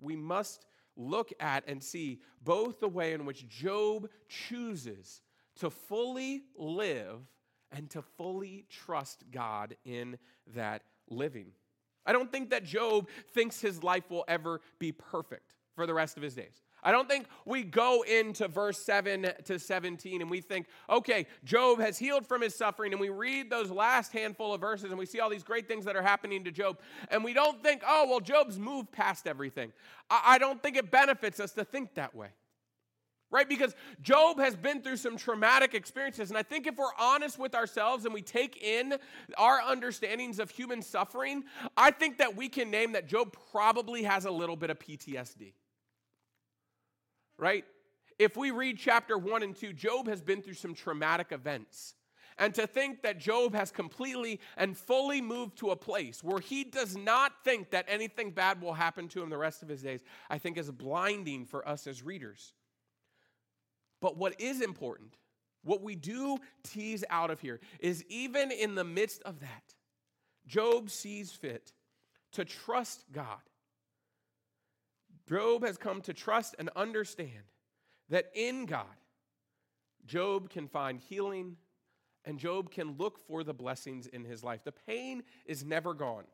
we 0.00 0.16
must 0.16 0.66
look 0.96 1.32
at 1.40 1.64
and 1.66 1.82
see 1.82 2.20
both 2.42 2.80
the 2.80 2.88
way 2.88 3.12
in 3.12 3.24
which 3.24 3.48
Job 3.48 4.08
chooses 4.28 5.22
to 5.56 5.70
fully 5.70 6.42
live 6.56 7.20
and 7.72 7.88
to 7.90 8.02
fully 8.02 8.64
trust 8.68 9.24
God 9.30 9.76
in 9.84 10.18
that 10.54 10.82
living. 11.08 11.52
I 12.06 12.12
don't 12.12 12.32
think 12.32 12.50
that 12.50 12.64
Job 12.64 13.08
thinks 13.32 13.60
his 13.60 13.82
life 13.82 14.10
will 14.10 14.24
ever 14.28 14.60
be 14.78 14.92
perfect 14.92 15.54
for 15.74 15.86
the 15.86 15.94
rest 15.94 16.16
of 16.16 16.22
his 16.22 16.34
days. 16.34 16.62
I 16.82 16.92
don't 16.92 17.08
think 17.08 17.26
we 17.44 17.64
go 17.64 18.02
into 18.02 18.46
verse 18.46 18.78
7 18.78 19.26
to 19.44 19.58
17 19.58 20.20
and 20.20 20.30
we 20.30 20.40
think, 20.40 20.66
okay, 20.88 21.26
Job 21.44 21.80
has 21.80 21.98
healed 21.98 22.26
from 22.26 22.42
his 22.42 22.54
suffering, 22.54 22.92
and 22.92 23.00
we 23.00 23.08
read 23.08 23.50
those 23.50 23.70
last 23.70 24.12
handful 24.12 24.54
of 24.54 24.60
verses 24.60 24.90
and 24.90 24.98
we 24.98 25.06
see 25.06 25.20
all 25.20 25.30
these 25.30 25.42
great 25.42 25.66
things 25.66 25.84
that 25.86 25.96
are 25.96 26.02
happening 26.02 26.44
to 26.44 26.50
Job, 26.50 26.78
and 27.10 27.24
we 27.24 27.32
don't 27.32 27.62
think, 27.62 27.82
oh, 27.86 28.06
well, 28.08 28.20
Job's 28.20 28.58
moved 28.58 28.92
past 28.92 29.26
everything. 29.26 29.72
I, 30.10 30.38
don't 30.38 30.62
think 30.62 30.76
it 30.76 30.90
benefits 30.90 31.40
us 31.40 31.52
to 31.52 31.64
think 31.64 31.94
that 31.94 32.14
way. 32.14 32.28
Right? 33.30 33.46
Because 33.46 33.74
Job 34.00 34.38
has 34.38 34.56
been 34.56 34.80
through 34.80 34.96
some 34.96 35.18
traumatic 35.18 35.74
experiences. 35.74 36.30
And 36.30 36.38
I 36.38 36.42
think 36.42 36.66
if 36.66 36.78
we're 36.78 36.86
honest 36.98 37.38
with 37.38 37.54
ourselves 37.54 38.06
and 38.06 38.14
we 38.14 38.22
take 38.22 38.62
in 38.62 38.94
our 39.36 39.60
understandings 39.60 40.38
of 40.38 40.48
human 40.48 40.80
suffering, 40.80 41.44
I 41.76 41.90
think 41.90 42.16
that 42.18 42.36
we 42.36 42.48
can 42.48 42.70
name 42.70 42.92
that 42.92 43.06
Job 43.06 43.36
probably 43.52 44.04
has 44.04 44.24
a 44.24 44.30
little 44.30 44.56
bit 44.56 44.70
of 44.70 44.78
PTSD 44.78 45.52
right? 47.38 47.64
If 48.18 48.36
we 48.36 48.50
read 48.50 48.78
chapter 48.78 49.16
1 49.16 49.42
and 49.42 49.56
2, 49.56 49.72
Job 49.72 50.08
has 50.08 50.20
been 50.20 50.42
through 50.42 50.54
some 50.54 50.74
traumatic 50.74 51.28
events. 51.30 51.94
And 52.36 52.54
to 52.54 52.66
think 52.66 53.02
that 53.02 53.18
Job 53.18 53.54
has 53.54 53.70
completely 53.70 54.40
and 54.56 54.76
fully 54.76 55.20
moved 55.20 55.58
to 55.58 55.70
a 55.70 55.76
place 55.76 56.22
where 56.22 56.38
he 56.38 56.62
does 56.62 56.96
not 56.96 57.32
think 57.42 57.70
that 57.70 57.86
anything 57.88 58.30
bad 58.30 58.60
will 58.60 58.74
happen 58.74 59.08
to 59.08 59.22
him 59.22 59.30
the 59.30 59.38
rest 59.38 59.62
of 59.62 59.68
his 59.68 59.82
days, 59.82 60.00
I 60.30 60.38
think 60.38 60.56
is 60.56 60.70
blinding 60.70 61.46
for 61.46 61.66
us 61.66 61.86
as 61.86 62.02
readers. 62.02 62.52
But 64.00 64.16
what 64.16 64.40
is 64.40 64.60
important, 64.60 65.14
what 65.64 65.82
we 65.82 65.96
do 65.96 66.38
tease 66.62 67.04
out 67.10 67.32
of 67.32 67.40
here, 67.40 67.58
is 67.80 68.04
even 68.08 68.52
in 68.52 68.76
the 68.76 68.84
midst 68.84 69.22
of 69.24 69.40
that, 69.40 69.74
Job 70.46 70.90
sees 70.90 71.32
fit 71.32 71.72
to 72.32 72.44
trust 72.44 73.04
God 73.12 73.40
Job 75.28 75.64
has 75.64 75.76
come 75.76 76.00
to 76.02 76.14
trust 76.14 76.54
and 76.58 76.70
understand 76.74 77.30
that 78.08 78.30
in 78.34 78.66
God, 78.66 78.86
Job 80.06 80.48
can 80.48 80.68
find 80.68 80.98
healing 80.98 81.56
and 82.24 82.38
Job 82.38 82.70
can 82.70 82.96
look 82.96 83.18
for 83.18 83.44
the 83.44 83.54
blessings 83.54 84.06
in 84.06 84.24
his 84.24 84.42
life. 84.42 84.64
The 84.64 84.72
pain 84.72 85.22
is 85.44 85.64
never 85.64 85.94
gone, 85.94 86.24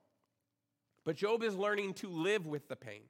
but 1.05 1.17
Job 1.17 1.43
is 1.43 1.57
learning 1.57 1.95
to 1.95 2.09
live 2.09 2.47
with 2.47 2.69
the 2.69 2.77
pain 2.77 3.03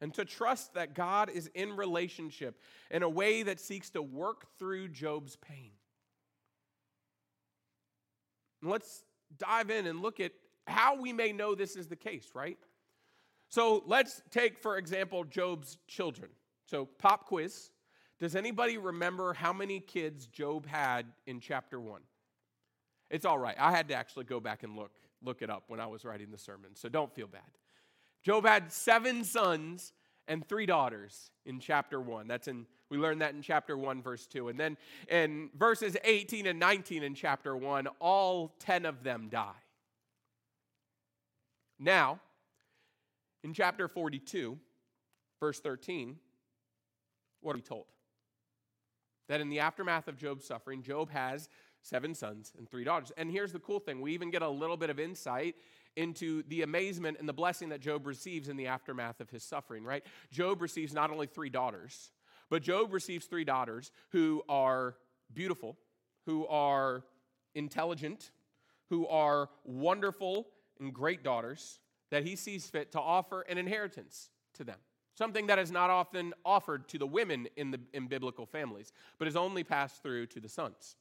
and 0.00 0.12
to 0.14 0.24
trust 0.24 0.74
that 0.74 0.94
God 0.94 1.30
is 1.30 1.50
in 1.54 1.76
relationship 1.76 2.58
in 2.90 3.02
a 3.02 3.08
way 3.08 3.42
that 3.42 3.60
seeks 3.60 3.90
to 3.90 4.02
work 4.02 4.46
through 4.58 4.88
Job's 4.88 5.36
pain. 5.36 5.70
And 8.60 8.70
let's 8.70 9.04
dive 9.38 9.70
in 9.70 9.86
and 9.86 10.00
look 10.00 10.20
at 10.20 10.32
how 10.66 11.00
we 11.00 11.12
may 11.12 11.32
know 11.32 11.54
this 11.54 11.76
is 11.76 11.86
the 11.86 11.96
case, 11.96 12.30
right? 12.34 12.58
So 13.48 13.82
let's 13.86 14.22
take, 14.30 14.58
for 14.58 14.78
example, 14.78 15.24
Job's 15.24 15.78
children. 15.86 16.30
So, 16.66 16.86
pop 16.86 17.26
quiz. 17.26 17.70
Does 18.18 18.36
anybody 18.36 18.78
remember 18.78 19.34
how 19.34 19.52
many 19.52 19.80
kids 19.80 20.26
Job 20.26 20.66
had 20.66 21.06
in 21.26 21.40
chapter 21.40 21.80
1? 21.80 22.00
It's 23.10 23.24
all 23.24 23.38
right. 23.38 23.56
I 23.58 23.70
had 23.70 23.88
to 23.88 23.94
actually 23.94 24.24
go 24.24 24.40
back 24.40 24.62
and 24.62 24.76
look, 24.76 24.92
look 25.22 25.42
it 25.42 25.50
up 25.50 25.64
when 25.68 25.80
I 25.80 25.86
was 25.86 26.04
writing 26.04 26.30
the 26.30 26.38
sermon, 26.38 26.70
so 26.74 26.88
don't 26.88 27.14
feel 27.14 27.26
bad. 27.26 27.42
Job 28.22 28.46
had 28.46 28.72
seven 28.72 29.24
sons 29.24 29.92
and 30.26 30.46
three 30.48 30.66
daughters 30.66 31.30
in 31.44 31.60
chapter 31.60 32.00
1. 32.00 32.26
That's 32.26 32.48
in 32.48 32.66
we 32.90 32.98
learned 32.98 33.22
that 33.22 33.34
in 33.34 33.42
chapter 33.42 33.76
1 33.76 34.02
verse 34.02 34.26
2. 34.26 34.48
And 34.48 34.60
then 34.60 34.76
in 35.08 35.50
verses 35.56 35.96
18 36.04 36.46
and 36.46 36.60
19 36.60 37.02
in 37.02 37.14
chapter 37.14 37.56
1, 37.56 37.88
all 37.98 38.54
10 38.60 38.86
of 38.86 39.02
them 39.02 39.28
die. 39.30 39.50
Now, 41.78 42.20
in 43.44 43.52
chapter 43.52 43.86
42, 43.86 44.58
verse 45.38 45.60
13, 45.60 46.16
what 47.42 47.52
are 47.52 47.56
we 47.56 47.62
told? 47.62 47.84
That 49.28 49.40
in 49.40 49.50
the 49.50 49.60
aftermath 49.60 50.08
of 50.08 50.16
Job's 50.16 50.46
suffering, 50.46 50.82
Job 50.82 51.10
has 51.10 51.50
seven 51.82 52.14
sons 52.14 52.54
and 52.56 52.68
three 52.68 52.84
daughters. 52.84 53.12
And 53.18 53.30
here's 53.30 53.52
the 53.52 53.58
cool 53.58 53.78
thing 53.78 54.00
we 54.00 54.14
even 54.14 54.30
get 54.30 54.40
a 54.40 54.48
little 54.48 54.78
bit 54.78 54.88
of 54.88 54.98
insight 54.98 55.56
into 55.96 56.42
the 56.48 56.62
amazement 56.62 57.18
and 57.20 57.28
the 57.28 57.34
blessing 57.34 57.68
that 57.68 57.80
Job 57.80 58.06
receives 58.06 58.48
in 58.48 58.56
the 58.56 58.66
aftermath 58.66 59.20
of 59.20 59.28
his 59.28 59.44
suffering, 59.44 59.84
right? 59.84 60.04
Job 60.32 60.62
receives 60.62 60.94
not 60.94 61.10
only 61.10 61.26
three 61.26 61.50
daughters, 61.50 62.10
but 62.48 62.62
Job 62.62 62.92
receives 62.92 63.26
three 63.26 63.44
daughters 63.44 63.92
who 64.10 64.42
are 64.48 64.96
beautiful, 65.32 65.76
who 66.24 66.46
are 66.46 67.04
intelligent, 67.54 68.30
who 68.88 69.06
are 69.06 69.50
wonderful 69.64 70.48
and 70.80 70.92
great 70.92 71.22
daughters, 71.22 71.78
that 72.14 72.24
he 72.24 72.36
sees 72.36 72.64
fit 72.66 72.92
to 72.92 73.00
offer 73.00 73.40
an 73.42 73.58
inheritance 73.58 74.30
to 74.54 74.62
them. 74.62 74.76
Something 75.14 75.48
that 75.48 75.58
is 75.58 75.72
not 75.72 75.90
often 75.90 76.32
offered 76.44 76.86
to 76.90 76.98
the 76.98 77.08
women 77.08 77.48
in, 77.56 77.72
the, 77.72 77.80
in 77.92 78.06
biblical 78.06 78.46
families, 78.46 78.92
but 79.18 79.26
is 79.26 79.34
only 79.34 79.64
passed 79.64 80.00
through 80.00 80.26
to 80.26 80.38
the 80.38 80.48
sons. 80.48 80.94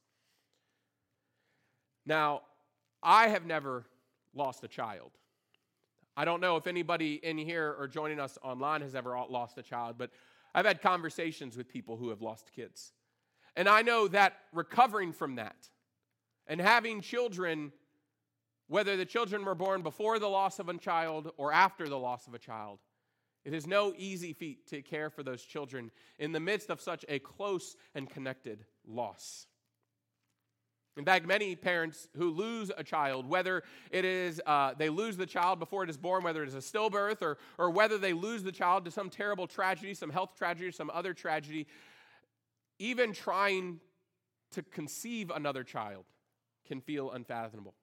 Now, 2.03 2.41
I 3.03 3.27
have 3.27 3.45
never 3.45 3.85
lost 4.33 4.63
a 4.63 4.67
child. 4.67 5.11
I 6.17 6.25
don't 6.25 6.41
know 6.41 6.57
if 6.57 6.65
anybody 6.65 7.19
in 7.21 7.37
here 7.37 7.75
or 7.77 7.87
joining 7.87 8.19
us 8.19 8.39
online 8.41 8.81
has 8.81 8.95
ever 8.95 9.15
lost 9.29 9.59
a 9.59 9.63
child, 9.63 9.97
but 9.99 10.09
I've 10.55 10.65
had 10.65 10.81
conversations 10.81 11.55
with 11.55 11.69
people 11.69 11.95
who 11.95 12.09
have 12.09 12.23
lost 12.23 12.51
kids. 12.55 12.91
And 13.55 13.69
I 13.69 13.83
know 13.83 14.07
that 14.07 14.33
recovering 14.51 15.13
from 15.13 15.35
that 15.35 15.69
and 16.47 16.59
having 16.59 17.01
children 17.01 17.71
whether 18.73 18.97
the 18.97 19.05
children 19.05 19.45
were 19.45 19.53
born 19.53 19.83
before 19.83 20.17
the 20.17 20.27
loss 20.27 20.57
of 20.57 20.67
a 20.67 20.75
child 20.79 21.31
or 21.37 21.53
after 21.53 21.87
the 21.87 21.99
loss 21.99 22.25
of 22.25 22.33
a 22.33 22.39
child. 22.39 22.79
It 23.45 23.53
is 23.53 23.67
no 23.67 23.93
easy 23.95 24.33
feat 24.33 24.65
to 24.69 24.81
care 24.81 25.11
for 25.11 25.21
those 25.21 25.43
children 25.43 25.91
in 26.17 26.31
the 26.31 26.39
midst 26.39 26.71
of 26.71 26.81
such 26.81 27.05
a 27.07 27.19
close 27.19 27.75
and 27.93 28.09
connected 28.09 28.65
loss. 28.87 29.45
In 30.97 31.05
fact, 31.05 31.27
many 31.27 31.55
parents 31.55 32.07
who 32.17 32.31
lose 32.31 32.71
a 32.75 32.83
child, 32.83 33.29
whether 33.29 33.61
it 33.91 34.05
is 34.05 34.41
uh, 34.47 34.73
they 34.75 34.89
lose 34.89 35.17
the 35.17 35.27
child 35.27 35.59
before 35.59 35.83
it 35.83 35.89
is 35.91 35.97
born, 35.97 36.23
whether 36.23 36.41
it 36.41 36.47
is 36.47 36.55
a 36.55 36.57
stillbirth, 36.57 37.21
or, 37.21 37.37
or 37.59 37.69
whether 37.69 37.99
they 37.99 38.13
lose 38.13 38.41
the 38.41 38.51
child 38.51 38.85
to 38.85 38.91
some 38.91 39.11
terrible 39.11 39.45
tragedy, 39.45 39.93
some 39.93 40.09
health 40.09 40.31
tragedy, 40.35 40.71
some 40.71 40.89
other 40.91 41.13
tragedy, 41.13 41.67
even 42.79 43.13
trying 43.13 43.79
to 44.49 44.63
conceive 44.63 45.29
another 45.29 45.63
child 45.63 46.05
can 46.65 46.81
feel 46.81 47.11
unfathomable. 47.11 47.75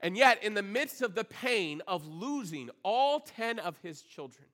And 0.00 0.16
yet, 0.16 0.42
in 0.44 0.54
the 0.54 0.62
midst 0.62 1.02
of 1.02 1.14
the 1.14 1.24
pain 1.24 1.82
of 1.88 2.06
losing 2.06 2.70
all 2.84 3.20
10 3.20 3.58
of 3.58 3.76
his 3.82 4.02
children, 4.02 4.46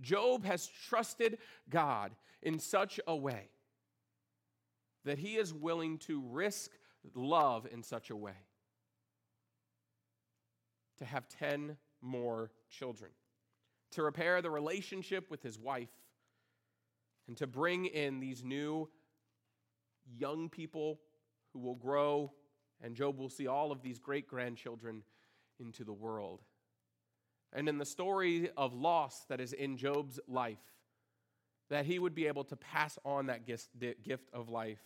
Job 0.00 0.44
has 0.44 0.66
trusted 0.66 1.38
God 1.68 2.12
in 2.42 2.58
such 2.58 3.00
a 3.06 3.16
way 3.16 3.48
that 5.04 5.18
he 5.18 5.36
is 5.36 5.52
willing 5.52 5.98
to 5.98 6.22
risk 6.30 6.70
love 7.14 7.66
in 7.70 7.82
such 7.82 8.10
a 8.10 8.16
way 8.16 8.36
to 10.98 11.04
have 11.06 11.28
10 11.28 11.76
more 12.02 12.50
children, 12.68 13.10
to 13.90 14.02
repair 14.02 14.42
the 14.42 14.50
relationship 14.50 15.30
with 15.30 15.42
his 15.42 15.58
wife, 15.58 15.88
and 17.26 17.36
to 17.38 17.46
bring 17.46 17.86
in 17.86 18.20
these 18.20 18.44
new 18.44 18.88
young 20.18 20.48
people 20.50 21.00
who 21.52 21.58
will 21.58 21.74
grow 21.74 22.32
and 22.82 22.94
Job 22.94 23.18
will 23.18 23.28
see 23.28 23.46
all 23.46 23.72
of 23.72 23.82
these 23.82 23.98
great 23.98 24.26
grandchildren 24.26 25.02
into 25.58 25.84
the 25.84 25.92
world. 25.92 26.40
And 27.52 27.68
in 27.68 27.78
the 27.78 27.84
story 27.84 28.50
of 28.56 28.72
loss 28.74 29.24
that 29.28 29.40
is 29.40 29.52
in 29.52 29.76
Job's 29.76 30.20
life, 30.28 30.58
that 31.68 31.84
he 31.84 31.98
would 31.98 32.14
be 32.14 32.26
able 32.26 32.44
to 32.44 32.56
pass 32.56 32.98
on 33.04 33.26
that 33.26 33.46
gift 33.46 34.30
of 34.32 34.48
life 34.48 34.80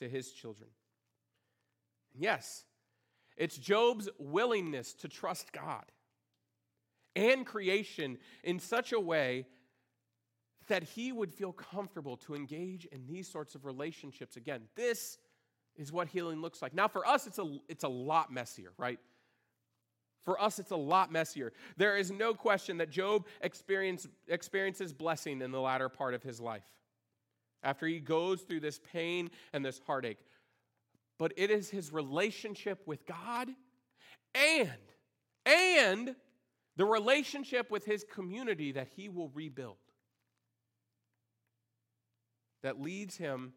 to 0.00 0.08
his 0.08 0.32
children. 0.32 0.70
Yes, 2.14 2.64
it's 3.36 3.56
Job's 3.56 4.08
willingness 4.18 4.92
to 4.94 5.08
trust 5.08 5.52
God 5.52 5.84
and 7.16 7.46
creation 7.46 8.18
in 8.42 8.58
such 8.58 8.92
a 8.92 9.00
way 9.00 9.46
that 10.68 10.82
he 10.82 11.10
would 11.10 11.32
feel 11.32 11.52
comfortable 11.52 12.16
to 12.16 12.34
engage 12.34 12.84
in 12.86 13.06
these 13.06 13.28
sorts 13.28 13.54
of 13.54 13.64
relationships 13.64 14.36
again. 14.36 14.62
This 14.76 15.18
is 15.80 15.90
what 15.90 16.08
healing 16.08 16.42
looks 16.42 16.60
like. 16.60 16.74
Now, 16.74 16.86
for 16.86 17.06
us, 17.06 17.26
it's 17.26 17.38
a, 17.38 17.58
it's 17.68 17.84
a 17.84 17.88
lot 17.88 18.30
messier, 18.30 18.72
right? 18.76 18.98
For 20.24 20.40
us, 20.40 20.58
it's 20.58 20.70
a 20.70 20.76
lot 20.76 21.10
messier. 21.10 21.52
There 21.78 21.96
is 21.96 22.10
no 22.10 22.34
question 22.34 22.76
that 22.78 22.90
Job 22.90 23.26
experience, 23.40 24.06
experiences 24.28 24.92
blessing 24.92 25.40
in 25.40 25.50
the 25.50 25.60
latter 25.60 25.88
part 25.88 26.12
of 26.12 26.22
his 26.22 26.38
life 26.38 26.66
after 27.62 27.86
he 27.86 27.98
goes 27.98 28.42
through 28.42 28.60
this 28.60 28.78
pain 28.92 29.30
and 29.54 29.64
this 29.64 29.80
heartache. 29.86 30.18
But 31.18 31.32
it 31.36 31.50
is 31.50 31.70
his 31.70 31.92
relationship 31.92 32.86
with 32.86 33.06
God 33.06 33.48
and, 34.34 34.70
and 35.46 36.14
the 36.76 36.84
relationship 36.84 37.70
with 37.70 37.86
his 37.86 38.04
community 38.12 38.72
that 38.72 38.88
he 38.94 39.08
will 39.08 39.30
rebuild, 39.30 39.76
that 42.62 42.80
leads 42.80 43.16
him 43.16 43.54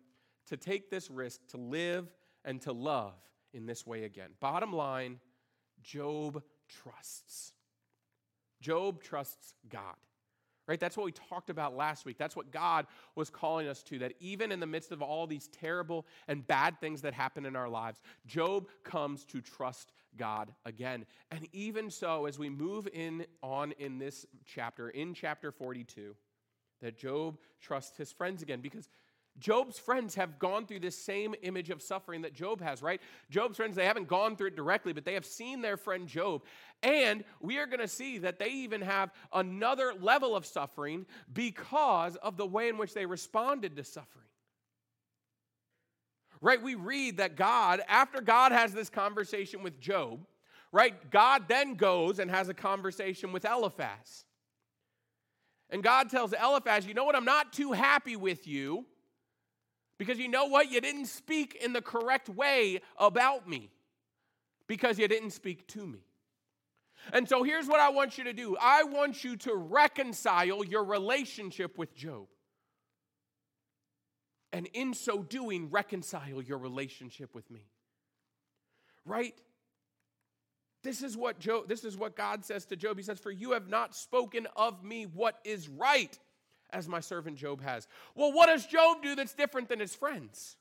to 0.47 0.57
take 0.57 0.89
this 0.89 1.09
risk 1.09 1.45
to 1.49 1.57
live 1.57 2.07
and 2.45 2.61
to 2.61 2.71
love 2.71 3.13
in 3.53 3.65
this 3.65 3.85
way 3.85 4.03
again. 4.03 4.29
Bottom 4.39 4.73
line 4.73 5.19
Job 5.81 6.41
trusts. 6.69 7.53
Job 8.61 9.03
trusts 9.03 9.53
God. 9.69 9.95
Right? 10.65 10.79
That's 10.79 10.95
what 10.95 11.05
we 11.05 11.11
talked 11.11 11.49
about 11.49 11.75
last 11.75 12.05
week. 12.05 12.17
That's 12.17 12.37
what 12.37 12.49
God 12.49 12.87
was 13.15 13.29
calling 13.29 13.67
us 13.67 13.83
to. 13.83 13.99
That 13.99 14.13
even 14.21 14.49
in 14.49 14.61
the 14.61 14.65
midst 14.65 14.93
of 14.93 15.01
all 15.01 15.27
these 15.27 15.49
terrible 15.49 16.05
and 16.29 16.47
bad 16.47 16.79
things 16.79 17.01
that 17.01 17.13
happen 17.13 17.45
in 17.45 17.57
our 17.57 17.67
lives, 17.67 18.01
Job 18.25 18.69
comes 18.85 19.25
to 19.25 19.41
trust 19.41 19.91
God 20.15 20.53
again. 20.65 21.05
And 21.31 21.49
even 21.51 21.89
so, 21.89 22.27
as 22.27 22.39
we 22.39 22.49
move 22.49 22.87
in 22.93 23.25
on 23.41 23.73
in 23.73 23.97
this 23.97 24.25
chapter, 24.45 24.89
in 24.89 25.13
chapter 25.13 25.51
42, 25.51 26.15
that 26.81 26.97
Job 26.97 27.37
trusts 27.59 27.97
his 27.97 28.13
friends 28.13 28.41
again 28.41 28.61
because 28.61 28.87
Job's 29.39 29.79
friends 29.79 30.15
have 30.15 30.37
gone 30.37 30.65
through 30.65 30.81
this 30.81 30.97
same 30.97 31.33
image 31.41 31.69
of 31.69 31.81
suffering 31.81 32.21
that 32.21 32.33
Job 32.33 32.61
has, 32.61 32.83
right? 32.83 33.01
Job's 33.29 33.57
friends, 33.57 33.75
they 33.75 33.85
haven't 33.85 34.07
gone 34.07 34.35
through 34.35 34.47
it 34.47 34.55
directly, 34.55 34.93
but 34.93 35.05
they 35.05 35.15
have 35.15 35.25
seen 35.25 35.61
their 35.61 35.75
friend 35.75 36.07
Job. 36.07 36.43
And 36.83 37.23
we 37.41 37.57
are 37.57 37.65
going 37.65 37.79
to 37.79 37.87
see 37.87 38.19
that 38.19 38.37
they 38.37 38.49
even 38.49 38.81
have 38.81 39.11
another 39.33 39.93
level 39.99 40.35
of 40.35 40.45
suffering 40.45 41.05
because 41.33 42.15
of 42.17 42.37
the 42.37 42.45
way 42.45 42.69
in 42.69 42.77
which 42.77 42.93
they 42.93 43.05
responded 43.05 43.75
to 43.75 43.83
suffering. 43.83 44.25
Right? 46.39 46.61
We 46.61 46.75
read 46.75 47.17
that 47.17 47.35
God, 47.35 47.81
after 47.87 48.21
God 48.21 48.51
has 48.51 48.71
this 48.71 48.89
conversation 48.89 49.63
with 49.63 49.79
Job, 49.79 50.27
right? 50.71 51.09
God 51.09 51.47
then 51.47 51.75
goes 51.75 52.19
and 52.19 52.29
has 52.29 52.49
a 52.49 52.53
conversation 52.53 53.31
with 53.31 53.45
Eliphaz. 53.45 54.25
And 55.69 55.81
God 55.81 56.09
tells 56.09 56.33
Eliphaz, 56.33 56.85
You 56.85 56.93
know 56.93 57.05
what? 57.05 57.15
I'm 57.15 57.25
not 57.25 57.51
too 57.51 57.71
happy 57.71 58.15
with 58.15 58.45
you 58.45 58.85
because 60.03 60.19
you 60.19 60.27
know 60.27 60.45
what? 60.45 60.69
You 60.69 60.81
didn't 60.81 61.05
speak 61.05 61.57
in 61.63 61.71
the 61.71 61.81
correct 61.81 62.27
way 62.27 62.81
about 62.97 63.47
me 63.47 63.69
because 64.67 64.99
you 64.99 65.07
didn't 65.07 65.31
speak 65.31 65.65
to 65.67 65.87
me. 65.87 65.99
And 67.13 67.27
so 67.27 67.43
here's 67.43 67.67
what 67.67 67.79
I 67.79 67.89
want 67.89 68.17
you 68.17 68.25
to 68.25 68.33
do 68.33 68.57
I 68.59 68.83
want 68.83 69.23
you 69.23 69.37
to 69.37 69.55
reconcile 69.55 70.65
your 70.65 70.83
relationship 70.83 71.77
with 71.77 71.95
Job. 71.95 72.27
And 74.51 74.67
in 74.73 74.93
so 74.93 75.23
doing, 75.23 75.69
reconcile 75.71 76.41
your 76.41 76.57
relationship 76.57 77.33
with 77.33 77.49
me. 77.49 77.61
Right? 79.05 79.35
This 80.83 81.01
is 81.01 81.15
what 81.15 81.39
Job, 81.39 81.69
this 81.69 81.85
is 81.85 81.95
what 81.95 82.17
God 82.17 82.43
says 82.43 82.65
to 82.65 82.75
Job. 82.75 82.97
He 82.97 83.03
says, 83.03 83.19
For 83.19 83.31
you 83.31 83.51
have 83.51 83.69
not 83.69 83.95
spoken 83.95 84.49
of 84.57 84.83
me 84.83 85.05
what 85.05 85.39
is 85.45 85.69
right 85.69 86.19
as 86.73 86.87
my 86.87 86.99
servant 86.99 87.37
Job 87.37 87.61
has. 87.61 87.87
Well, 88.15 88.33
what 88.33 88.47
does 88.47 88.65
Job 88.65 89.01
do 89.01 89.15
that's 89.15 89.33
different 89.33 89.69
than 89.69 89.79
his 89.79 89.95
friends? 89.95 90.57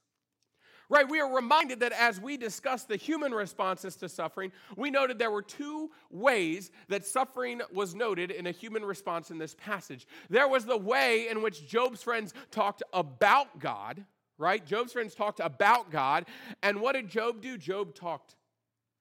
Right, 0.89 1.09
we 1.09 1.21
are 1.21 1.35
reminded 1.35 1.81
that 1.81 1.93
as 1.93 2.21
we 2.21 2.37
discussed 2.37 2.87
the 2.87 2.97
human 2.97 3.33
responses 3.33 3.97
to 3.97 4.11
suffering, 4.11 4.53
we 4.77 4.91
noted 4.91 5.19
there 5.19 5.31
were 5.31 5.41
two 5.41 5.91
ways 6.11 6.71
that 6.89 7.07
suffering 7.07 7.63
was 7.73 7.95
noted 7.95 8.31
in 8.31 8.47
a 8.47 8.51
human 8.51 8.85
response 8.85 9.31
in 9.31 9.39
this 9.39 9.55
passage. 9.55 10.07
There 10.29 10.49
was 10.49 10.67
the 10.67 10.77
way 10.77 11.29
in 11.31 11.41
which 11.41 11.67
Job's 11.67 12.03
friends 12.03 12.35
talked 12.51 12.83
about 12.93 13.59
God, 13.59 14.05
right? 14.37 14.65
Job's 14.67 14.93
friends 14.93 15.15
talked 15.15 15.41
about 15.41 15.91
God. 15.91 16.27
And 16.63 16.83
what 16.83 16.93
did 16.93 17.09
Job 17.09 17.41
do? 17.41 17.57
Job 17.57 17.95
talked 17.95 18.37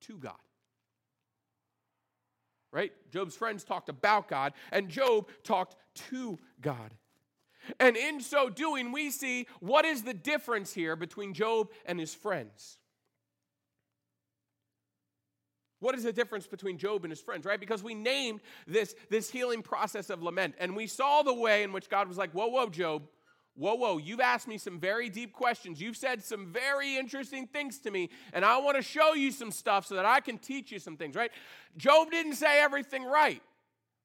to 0.04 0.18
God. 0.18 0.36
Right? 2.72 2.92
Job's 3.12 3.36
friends 3.36 3.64
talked 3.64 3.90
about 3.90 4.28
God, 4.28 4.54
and 4.72 4.90
Job 4.90 5.28
talked 5.44 5.76
to 6.10 6.40
God. 6.62 6.94
And 7.80 7.96
in 7.96 8.22
so 8.22 8.50
doing, 8.50 8.92
we 8.92 9.12
see 9.12 9.48
what 9.60 9.86
is 9.86 10.04
the 10.04 10.14
difference 10.14 10.74
here 10.74 10.96
between 10.96 11.34
Job 11.34 11.70
and 11.86 12.00
his 12.00 12.14
friends. 12.14 12.78
What 15.80 15.96
is 15.96 16.04
the 16.04 16.14
difference 16.14 16.48
between 16.48 16.78
Job 16.78 17.04
and 17.04 17.12
his 17.12 17.20
friends, 17.20 17.46
right? 17.46 17.60
Because 17.60 17.84
we 17.84 17.96
named 17.96 18.42
this, 18.68 18.96
this 19.10 19.32
healing 19.32 19.64
process 19.64 20.10
of 20.10 20.22
lament, 20.22 20.56
and 20.60 20.76
we 20.76 20.88
saw 20.88 21.24
the 21.24 21.34
way 21.34 21.64
in 21.64 21.74
which 21.74 21.90
God 21.90 22.08
was 22.08 22.18
like, 22.18 22.32
Whoa, 22.32 22.48
whoa, 22.48 22.70
Job, 22.70 23.04
whoa, 23.56 23.76
whoa, 23.76 23.98
you've 23.98 24.20
asked 24.20 24.48
me 24.48 24.58
some 24.58 24.80
very 24.80 25.10
deep 25.10 25.34
questions. 25.34 25.82
You've 25.82 25.98
said 25.98 26.24
some 26.24 26.48
very 26.48 26.98
interesting 26.98 27.48
things 27.48 27.80
to 27.80 27.92
me, 27.92 28.10
and 28.34 28.46
I 28.46 28.58
want 28.58 28.78
to 28.78 28.84
show 28.84 29.14
you 29.14 29.32
some 29.32 29.52
stuff 29.52 29.86
so 29.86 29.96
that 29.96 30.06
I 30.06 30.20
can 30.20 30.38
teach 30.38 30.72
you 30.72 30.80
some 30.80 30.98
things, 30.98 31.16
right? 31.16 31.32
Job 31.78 32.12
didn't 32.12 32.36
say 32.36 32.62
everything 32.62 33.04
right. 33.04 33.42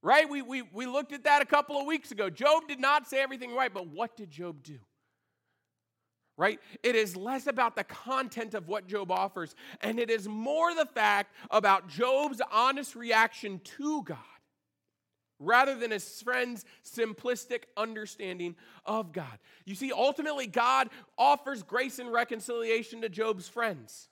Right? 0.03 0.29
We, 0.29 0.43
we, 0.43 0.63
we 0.63 0.87
looked 0.87 1.13
at 1.13 1.25
that 1.25 1.43
a 1.43 1.47
couple 1.47 1.81
of 1.81 1.87
weeks 1.87 2.13
ago. 2.13 2.31
Job 2.31 2.69
did 2.69 2.79
not 2.79 3.09
say 3.09 3.21
everything 3.21 3.55
right, 3.55 3.73
but 3.73 3.89
what 3.89 4.17
did 4.17 4.31
Job 4.31 4.63
do? 4.63 4.79
Right? 6.37 6.61
It 6.83 6.95
is 6.95 7.17
less 7.17 7.47
about 7.47 7.75
the 7.77 7.83
content 7.83 8.55
of 8.55 8.69
what 8.69 8.87
Job 8.87 9.11
offers, 9.11 9.55
and 9.81 9.99
it 9.99 10.11
is 10.11 10.29
more 10.29 10.75
the 10.75 10.87
fact 10.87 11.35
about 11.51 11.89
Job's 11.89 12.43
honest 12.53 12.95
reaction 12.95 13.61
to 13.79 14.03
God 14.03 14.36
rather 15.39 15.75
than 15.75 15.91
his 15.91 16.23
friend's 16.23 16.65
simplistic 16.85 17.65
understanding 17.77 18.57
of 18.85 19.13
God. 19.13 19.39
You 19.65 19.75
see, 19.75 19.93
ultimately, 19.93 20.47
God 20.47 20.89
offers 21.19 21.63
grace 21.63 21.99
and 21.99 22.13
reconciliation 22.13 23.03
to 23.03 23.09
Job's 23.09 23.49
friends 23.49 24.09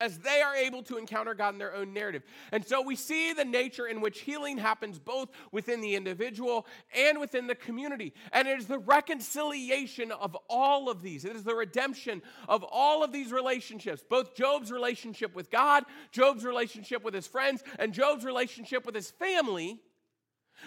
as 0.00 0.18
they 0.18 0.42
are 0.42 0.54
able 0.54 0.82
to 0.84 0.98
encounter 0.98 1.34
God 1.34 1.54
in 1.54 1.58
their 1.58 1.74
own 1.74 1.92
narrative. 1.92 2.22
And 2.52 2.64
so 2.66 2.82
we 2.82 2.96
see 2.96 3.32
the 3.32 3.44
nature 3.44 3.86
in 3.86 4.00
which 4.00 4.20
healing 4.20 4.58
happens 4.58 4.98
both 4.98 5.30
within 5.52 5.80
the 5.80 5.94
individual 5.94 6.66
and 6.94 7.18
within 7.18 7.46
the 7.46 7.54
community. 7.54 8.12
And 8.32 8.46
it 8.46 8.58
is 8.58 8.66
the 8.66 8.78
reconciliation 8.78 10.12
of 10.12 10.36
all 10.48 10.90
of 10.90 11.02
these, 11.02 11.24
it 11.24 11.36
is 11.36 11.44
the 11.44 11.54
redemption 11.54 12.22
of 12.48 12.64
all 12.64 13.02
of 13.02 13.12
these 13.12 13.32
relationships, 13.32 14.02
both 14.08 14.34
Job's 14.34 14.70
relationship 14.70 15.34
with 15.34 15.50
God, 15.50 15.84
Job's 16.12 16.44
relationship 16.44 17.02
with 17.02 17.14
his 17.14 17.26
friends, 17.26 17.62
and 17.78 17.92
Job's 17.92 18.24
relationship 18.24 18.84
with 18.84 18.94
his 18.94 19.10
family 19.10 19.80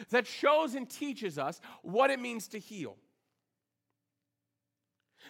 that 0.09 0.27
shows 0.27 0.75
and 0.75 0.89
teaches 0.89 1.37
us 1.37 1.59
what 1.81 2.09
it 2.09 2.19
means 2.19 2.47
to 2.49 2.59
heal. 2.59 2.95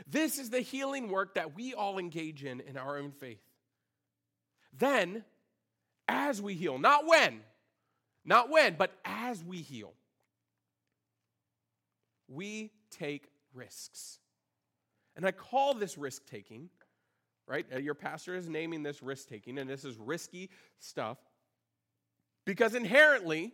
This 0.07 0.39
is 0.39 0.49
the 0.49 0.61
healing 0.61 1.09
work 1.09 1.35
that 1.35 1.55
we 1.55 1.73
all 1.73 1.97
engage 1.97 2.43
in 2.43 2.61
in 2.61 2.77
our 2.77 2.97
own 2.97 3.11
faith. 3.11 3.41
Then, 4.77 5.23
as 6.07 6.41
we 6.41 6.53
heal, 6.53 6.77
not 6.77 7.05
when, 7.07 7.41
not 8.25 8.49
when, 8.49 8.75
but 8.75 8.91
as 9.05 9.43
we 9.43 9.57
heal, 9.57 9.93
we 12.27 12.71
take 12.91 13.27
risks. 13.53 14.19
And 15.15 15.25
I 15.25 15.31
call 15.31 15.73
this 15.73 15.97
risk 15.97 16.25
taking, 16.27 16.69
right? 17.47 17.65
Your 17.81 17.95
pastor 17.95 18.35
is 18.35 18.47
naming 18.47 18.83
this 18.83 19.01
risk 19.03 19.27
taking, 19.27 19.57
and 19.57 19.69
this 19.69 19.83
is 19.83 19.97
risky 19.97 20.49
stuff 20.77 21.17
because 22.45 22.73
inherently, 22.73 23.53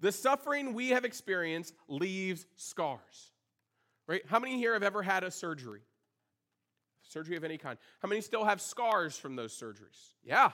the 0.00 0.10
suffering 0.10 0.74
we 0.74 0.88
have 0.88 1.04
experienced 1.04 1.74
leaves 1.86 2.44
scars, 2.56 3.30
right? 4.08 4.22
How 4.26 4.40
many 4.40 4.56
here 4.58 4.72
have 4.72 4.82
ever 4.82 5.00
had 5.00 5.22
a 5.22 5.30
surgery? 5.30 5.82
Surgery 7.16 7.36
of 7.38 7.44
any 7.44 7.56
kind. 7.56 7.78
How 8.00 8.08
many 8.08 8.20
still 8.20 8.44
have 8.44 8.60
scars 8.60 9.16
from 9.16 9.36
those 9.36 9.58
surgeries? 9.58 10.12
Yeah. 10.22 10.50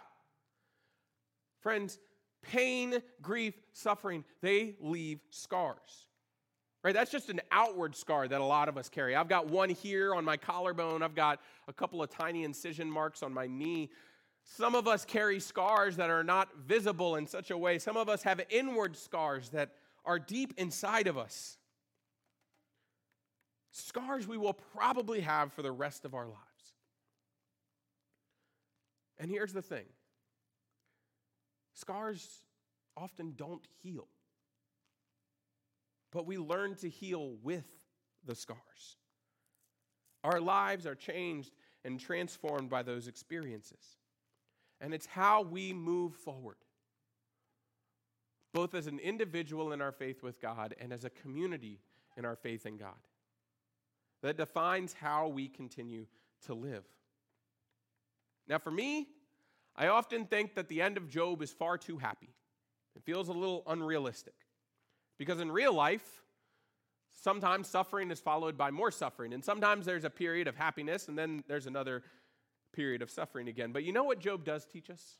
Friends, 1.58 1.98
pain, 2.40 3.02
grief, 3.20 3.54
suffering, 3.72 4.24
they 4.42 4.76
leave 4.80 5.18
scars. 5.30 6.06
Right? 6.84 6.94
That's 6.94 7.10
just 7.10 7.30
an 7.30 7.40
outward 7.50 7.96
scar 7.96 8.28
that 8.28 8.40
a 8.40 8.44
lot 8.44 8.68
of 8.68 8.78
us 8.78 8.88
carry. 8.88 9.16
I've 9.16 9.28
got 9.28 9.48
one 9.48 9.70
here 9.70 10.14
on 10.14 10.24
my 10.24 10.36
collarbone, 10.36 11.02
I've 11.02 11.16
got 11.16 11.40
a 11.66 11.72
couple 11.72 12.00
of 12.00 12.10
tiny 12.10 12.44
incision 12.44 12.88
marks 12.88 13.24
on 13.24 13.34
my 13.34 13.48
knee. 13.48 13.90
Some 14.44 14.76
of 14.76 14.86
us 14.86 15.04
carry 15.04 15.40
scars 15.40 15.96
that 15.96 16.10
are 16.10 16.24
not 16.24 16.48
visible 16.64 17.16
in 17.16 17.26
such 17.26 17.50
a 17.50 17.58
way. 17.58 17.80
Some 17.80 17.96
of 17.96 18.08
us 18.08 18.22
have 18.22 18.40
inward 18.50 18.96
scars 18.96 19.48
that 19.50 19.70
are 20.04 20.20
deep 20.20 20.54
inside 20.58 21.08
of 21.08 21.18
us. 21.18 21.58
Scars 23.72 24.28
we 24.28 24.36
will 24.36 24.52
probably 24.52 25.22
have 25.22 25.52
for 25.52 25.62
the 25.62 25.72
rest 25.72 26.04
of 26.04 26.14
our 26.14 26.26
lives. 26.26 26.51
And 29.22 29.30
here's 29.30 29.52
the 29.52 29.62
thing 29.62 29.84
scars 31.74 32.42
often 32.96 33.34
don't 33.36 33.64
heal, 33.80 34.08
but 36.10 36.26
we 36.26 36.38
learn 36.38 36.74
to 36.76 36.88
heal 36.88 37.36
with 37.40 37.70
the 38.26 38.34
scars. 38.34 38.96
Our 40.24 40.40
lives 40.40 40.86
are 40.86 40.96
changed 40.96 41.52
and 41.84 42.00
transformed 42.00 42.68
by 42.68 42.82
those 42.82 43.06
experiences. 43.06 43.96
And 44.80 44.92
it's 44.92 45.06
how 45.06 45.42
we 45.42 45.72
move 45.72 46.14
forward, 46.14 46.56
both 48.52 48.74
as 48.74 48.88
an 48.88 48.98
individual 48.98 49.72
in 49.72 49.80
our 49.80 49.92
faith 49.92 50.24
with 50.24 50.40
God 50.40 50.74
and 50.80 50.92
as 50.92 51.04
a 51.04 51.10
community 51.10 51.78
in 52.16 52.24
our 52.24 52.34
faith 52.36 52.66
in 52.66 52.76
God, 52.76 53.06
that 54.22 54.36
defines 54.36 54.94
how 54.94 55.28
we 55.28 55.46
continue 55.46 56.06
to 56.46 56.54
live. 56.54 56.84
Now, 58.48 58.58
for 58.58 58.70
me, 58.70 59.08
I 59.76 59.88
often 59.88 60.26
think 60.26 60.54
that 60.54 60.68
the 60.68 60.82
end 60.82 60.96
of 60.96 61.08
Job 61.08 61.42
is 61.42 61.50
far 61.50 61.78
too 61.78 61.98
happy. 61.98 62.34
It 62.94 63.02
feels 63.04 63.28
a 63.28 63.32
little 63.32 63.62
unrealistic. 63.66 64.34
Because 65.18 65.40
in 65.40 65.50
real 65.50 65.72
life, 65.72 66.22
sometimes 67.22 67.68
suffering 67.68 68.10
is 68.10 68.20
followed 68.20 68.58
by 68.58 68.70
more 68.70 68.90
suffering. 68.90 69.32
And 69.32 69.44
sometimes 69.44 69.86
there's 69.86 70.04
a 70.04 70.10
period 70.10 70.48
of 70.48 70.56
happiness 70.56 71.08
and 71.08 71.18
then 71.18 71.44
there's 71.48 71.66
another 71.66 72.02
period 72.72 73.02
of 73.02 73.10
suffering 73.10 73.48
again. 73.48 73.72
But 73.72 73.84
you 73.84 73.92
know 73.92 74.04
what 74.04 74.18
Job 74.18 74.44
does 74.44 74.66
teach 74.66 74.90
us 74.90 75.16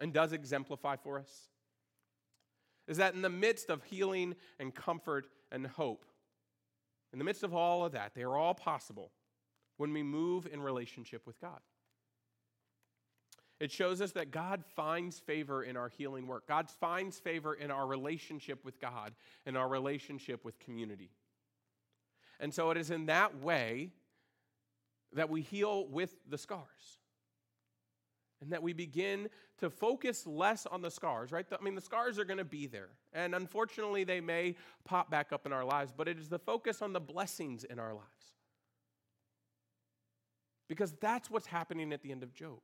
and 0.00 0.12
does 0.12 0.32
exemplify 0.32 0.96
for 0.96 1.18
us? 1.18 1.48
Is 2.88 2.96
that 2.96 3.14
in 3.14 3.22
the 3.22 3.30
midst 3.30 3.70
of 3.70 3.82
healing 3.84 4.34
and 4.58 4.74
comfort 4.74 5.26
and 5.50 5.66
hope, 5.66 6.04
in 7.12 7.18
the 7.18 7.24
midst 7.24 7.42
of 7.42 7.54
all 7.54 7.84
of 7.84 7.92
that, 7.92 8.12
they 8.14 8.22
are 8.22 8.36
all 8.36 8.54
possible 8.54 9.12
when 9.76 9.92
we 9.92 10.02
move 10.02 10.46
in 10.50 10.60
relationship 10.60 11.26
with 11.26 11.40
God. 11.40 11.60
It 13.62 13.70
shows 13.70 14.00
us 14.00 14.10
that 14.12 14.32
God 14.32 14.64
finds 14.74 15.20
favor 15.20 15.62
in 15.62 15.76
our 15.76 15.88
healing 15.88 16.26
work. 16.26 16.48
God 16.48 16.68
finds 16.68 17.20
favor 17.20 17.54
in 17.54 17.70
our 17.70 17.86
relationship 17.86 18.64
with 18.64 18.80
God 18.80 19.12
and 19.46 19.56
our 19.56 19.68
relationship 19.68 20.44
with 20.44 20.58
community. 20.58 21.12
And 22.40 22.52
so 22.52 22.72
it 22.72 22.76
is 22.76 22.90
in 22.90 23.06
that 23.06 23.40
way 23.40 23.90
that 25.12 25.30
we 25.30 25.42
heal 25.42 25.86
with 25.86 26.12
the 26.28 26.36
scars. 26.36 26.98
And 28.40 28.50
that 28.50 28.64
we 28.64 28.72
begin 28.72 29.28
to 29.58 29.70
focus 29.70 30.26
less 30.26 30.66
on 30.66 30.82
the 30.82 30.90
scars, 30.90 31.30
right? 31.30 31.46
I 31.56 31.62
mean, 31.62 31.76
the 31.76 31.80
scars 31.80 32.18
are 32.18 32.24
going 32.24 32.38
to 32.38 32.44
be 32.44 32.66
there. 32.66 32.88
And 33.12 33.32
unfortunately, 33.32 34.02
they 34.02 34.20
may 34.20 34.56
pop 34.84 35.08
back 35.08 35.32
up 35.32 35.46
in 35.46 35.52
our 35.52 35.64
lives, 35.64 35.92
but 35.96 36.08
it 36.08 36.18
is 36.18 36.28
the 36.28 36.40
focus 36.40 36.82
on 36.82 36.92
the 36.92 37.00
blessings 37.00 37.62
in 37.62 37.78
our 37.78 37.94
lives. 37.94 38.34
Because 40.68 40.94
that's 41.00 41.30
what's 41.30 41.46
happening 41.46 41.92
at 41.92 42.02
the 42.02 42.10
end 42.10 42.24
of 42.24 42.34
Job. 42.34 42.58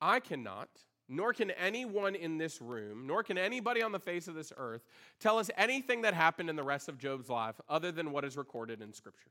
I 0.00 0.20
cannot, 0.20 0.68
nor 1.08 1.32
can 1.32 1.50
anyone 1.50 2.14
in 2.14 2.38
this 2.38 2.60
room, 2.60 3.06
nor 3.06 3.22
can 3.22 3.36
anybody 3.36 3.82
on 3.82 3.92
the 3.92 3.98
face 3.98 4.28
of 4.28 4.34
this 4.34 4.52
earth 4.56 4.82
tell 5.18 5.38
us 5.38 5.50
anything 5.56 6.02
that 6.02 6.14
happened 6.14 6.48
in 6.48 6.56
the 6.56 6.62
rest 6.62 6.88
of 6.88 6.98
Job's 6.98 7.28
life 7.28 7.60
other 7.68 7.92
than 7.92 8.12
what 8.12 8.24
is 8.24 8.36
recorded 8.36 8.80
in 8.80 8.92
Scripture. 8.92 9.30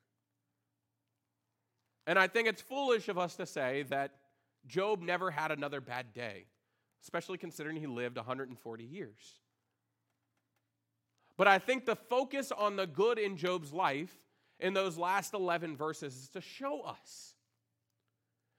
And 2.06 2.20
I 2.20 2.28
think 2.28 2.48
it's 2.48 2.62
foolish 2.62 3.08
of 3.08 3.18
us 3.18 3.36
to 3.36 3.46
say 3.46 3.84
that 3.90 4.12
Job 4.68 5.02
never 5.02 5.32
had 5.32 5.52
another 5.52 5.80
bad 5.80 6.14
day, 6.14 6.46
especially 7.04 7.38
considering 7.38 7.78
he 7.78 7.88
lived 7.88 8.18
140 8.18 8.84
years. 8.84 9.40
But 11.38 11.48
I 11.48 11.60
think 11.60 11.86
the 11.86 11.96
focus 11.96 12.52
on 12.52 12.76
the 12.76 12.86
good 12.86 13.18
in 13.18 13.38
Job's 13.38 13.72
life 13.72 14.14
in 14.60 14.74
those 14.74 14.98
last 14.98 15.34
11 15.34 15.78
verses 15.78 16.16
is 16.16 16.30
to 16.30 16.42
show 16.42 16.82
us 16.82 17.36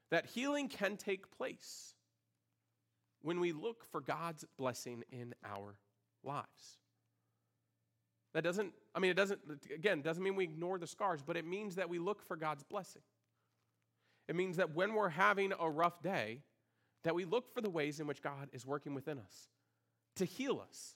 that 0.09 0.25
healing 0.25 0.67
can 0.67 0.97
take 0.97 1.29
place 1.37 1.93
when 3.21 3.39
we 3.39 3.51
look 3.51 3.85
for 3.91 4.01
God's 4.01 4.45
blessing 4.57 5.03
in 5.11 5.33
our 5.43 5.75
lives. 6.23 6.77
That 8.33 8.43
doesn't, 8.43 8.73
I 8.95 8.99
mean, 8.99 9.11
it 9.11 9.17
doesn't, 9.17 9.39
again, 9.73 10.01
doesn't 10.01 10.23
mean 10.23 10.35
we 10.35 10.45
ignore 10.45 10.79
the 10.79 10.87
scars, 10.87 11.21
but 11.21 11.35
it 11.35 11.45
means 11.45 11.75
that 11.75 11.89
we 11.89 11.99
look 11.99 12.25
for 12.25 12.37
God's 12.37 12.63
blessing. 12.63 13.01
It 14.27 14.35
means 14.35 14.57
that 14.57 14.73
when 14.73 14.93
we're 14.93 15.09
having 15.09 15.51
a 15.59 15.69
rough 15.69 16.01
day, 16.01 16.39
that 17.03 17.15
we 17.15 17.25
look 17.25 17.53
for 17.53 17.61
the 17.61 17.69
ways 17.69 17.99
in 17.99 18.07
which 18.07 18.21
God 18.21 18.49
is 18.53 18.65
working 18.65 18.93
within 18.93 19.19
us 19.19 19.49
to 20.15 20.25
heal 20.25 20.63
us, 20.67 20.95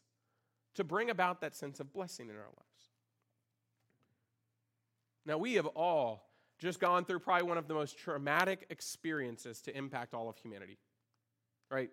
to 0.76 0.84
bring 0.84 1.10
about 1.10 1.42
that 1.42 1.56
sense 1.56 1.80
of 1.80 1.92
blessing 1.92 2.30
in 2.30 2.36
our 2.36 2.42
lives. 2.42 2.90
Now, 5.26 5.38
we 5.38 5.56
have 5.56 5.66
all 5.68 6.30
just 6.60 6.80
gone 6.80 7.04
through 7.06 7.20
probably 7.20 7.48
one 7.48 7.58
of 7.58 7.68
the 7.68 7.74
most 7.74 7.98
traumatic 7.98 8.66
experiences 8.70 9.62
to 9.64 9.76
impact 9.76 10.14
all 10.14 10.30
of 10.30 10.38
humanity, 10.38 10.78
right? 11.70 11.90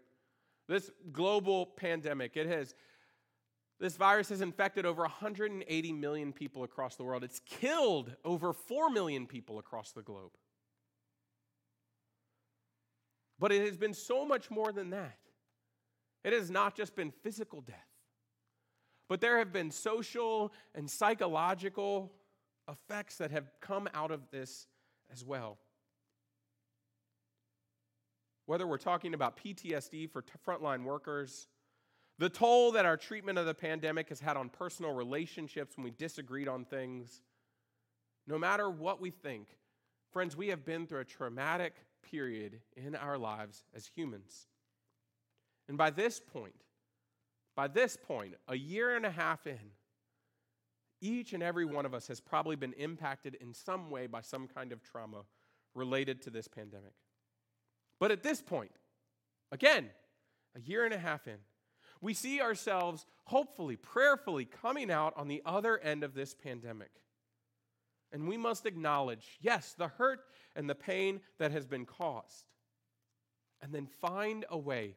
This 0.68 0.90
global 1.12 1.66
pandemic, 1.66 2.36
it 2.36 2.46
has, 2.46 2.74
this 3.80 3.96
virus 3.96 4.28
has 4.28 4.40
infected 4.40 4.86
over 4.86 5.02
180 5.02 5.92
million 5.92 6.32
people 6.32 6.64
across 6.64 6.96
the 6.96 7.04
world. 7.04 7.24
It's 7.24 7.40
killed 7.40 8.14
over 8.24 8.52
4 8.52 8.90
million 8.90 9.26
people 9.26 9.58
across 9.58 9.92
the 9.92 10.02
globe. 10.02 10.32
But 13.38 13.50
it 13.50 13.66
has 13.66 13.76
been 13.76 13.94
so 13.94 14.24
much 14.24 14.50
more 14.50 14.72
than 14.72 14.90
that. 14.90 15.18
It 16.22 16.32
has 16.32 16.50
not 16.50 16.76
just 16.76 16.94
been 16.94 17.10
physical 17.10 17.60
death, 17.60 17.88
but 19.08 19.20
there 19.20 19.38
have 19.38 19.52
been 19.52 19.72
social 19.72 20.52
and 20.74 20.88
psychological 20.88 22.12
effects 22.70 23.16
that 23.16 23.32
have 23.32 23.50
come 23.60 23.88
out 23.92 24.12
of 24.12 24.30
this 24.30 24.68
as 25.12 25.24
well. 25.24 25.58
Whether 28.46 28.66
we're 28.66 28.78
talking 28.78 29.14
about 29.14 29.36
PTSD 29.36 30.10
for 30.10 30.22
t- 30.22 30.32
frontline 30.46 30.84
workers, 30.84 31.48
the 32.18 32.28
toll 32.28 32.72
that 32.72 32.84
our 32.84 32.96
treatment 32.96 33.38
of 33.38 33.46
the 33.46 33.54
pandemic 33.54 34.08
has 34.08 34.20
had 34.20 34.36
on 34.36 34.48
personal 34.48 34.92
relationships 34.92 35.76
when 35.76 35.84
we 35.84 35.90
disagreed 35.90 36.48
on 36.48 36.64
things, 36.64 37.22
no 38.26 38.38
matter 38.38 38.70
what 38.70 39.00
we 39.00 39.10
think, 39.10 39.48
friends, 40.12 40.36
we 40.36 40.48
have 40.48 40.64
been 40.64 40.86
through 40.86 41.00
a 41.00 41.04
traumatic 41.04 41.74
period 42.02 42.60
in 42.76 42.94
our 42.94 43.16
lives 43.16 43.64
as 43.74 43.86
humans. 43.94 44.46
And 45.68 45.78
by 45.78 45.90
this 45.90 46.20
point, 46.20 46.54
by 47.54 47.68
this 47.68 47.96
point, 47.96 48.34
a 48.48 48.56
year 48.56 48.96
and 48.96 49.06
a 49.06 49.10
half 49.10 49.46
in, 49.46 49.58
each 51.00 51.32
and 51.32 51.42
every 51.42 51.64
one 51.64 51.84
of 51.84 51.94
us 51.94 52.06
has 52.08 52.20
probably 52.20 52.56
been 52.56 52.72
impacted 52.74 53.36
in 53.40 53.52
some 53.52 53.90
way 53.90 54.06
by 54.06 54.20
some 54.20 54.46
kind 54.46 54.72
of 54.72 54.82
trauma 54.82 55.22
related 55.74 56.22
to 56.22 56.30
this 56.30 56.46
pandemic. 56.46 56.92
But 58.02 58.10
at 58.10 58.24
this 58.24 58.42
point, 58.42 58.72
again, 59.52 59.88
a 60.56 60.60
year 60.60 60.84
and 60.84 60.92
a 60.92 60.98
half 60.98 61.28
in, 61.28 61.36
we 62.00 62.14
see 62.14 62.40
ourselves 62.40 63.06
hopefully, 63.26 63.76
prayerfully 63.76 64.44
coming 64.44 64.90
out 64.90 65.12
on 65.16 65.28
the 65.28 65.40
other 65.46 65.78
end 65.78 66.02
of 66.02 66.12
this 66.12 66.34
pandemic. 66.34 66.90
And 68.10 68.26
we 68.26 68.36
must 68.36 68.66
acknowledge, 68.66 69.38
yes, 69.40 69.76
the 69.78 69.86
hurt 69.86 70.18
and 70.56 70.68
the 70.68 70.74
pain 70.74 71.20
that 71.38 71.52
has 71.52 71.64
been 71.64 71.86
caused, 71.86 72.46
and 73.60 73.72
then 73.72 73.86
find 73.86 74.46
a 74.50 74.58
way 74.58 74.96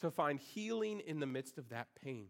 to 0.00 0.10
find 0.10 0.40
healing 0.40 0.98
in 1.06 1.20
the 1.20 1.26
midst 1.26 1.58
of 1.58 1.68
that 1.68 1.86
pain. 2.02 2.26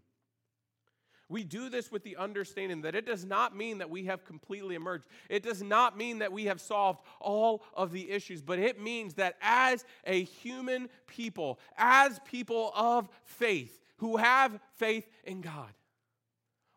We 1.29 1.43
do 1.43 1.69
this 1.69 1.91
with 1.91 2.05
the 2.05 2.17
understanding 2.17 2.83
that 2.83 2.95
it 2.95 3.05
does 3.05 3.25
not 3.25 3.57
mean 3.57 3.79
that 3.79 3.91
we 3.91 4.05
have 4.05 4.25
completely 4.25 4.77
emerged. 4.77 5.07
It 5.29 5.43
does 5.43 5.61
not 5.61 5.97
mean 5.97 6.21
that 6.21 6.33
we 6.33 6.45
have 6.45 6.61
solved 6.61 7.01
all 7.21 7.65
of 7.75 7.91
the 7.91 8.11
issues, 8.11 8.43
but 8.43 8.61
it 8.61 8.81
means 8.81 9.15
that 9.15 9.37
as 9.41 9.85
a 10.05 10.23
human 10.23 10.89
people, 11.07 11.59
as 11.77 12.21
people 12.25 12.71
of 12.77 13.09
faith 13.25 13.81
who 13.97 14.19
have 14.19 14.61
faith 14.77 15.09
in 15.25 15.41
God, 15.41 15.73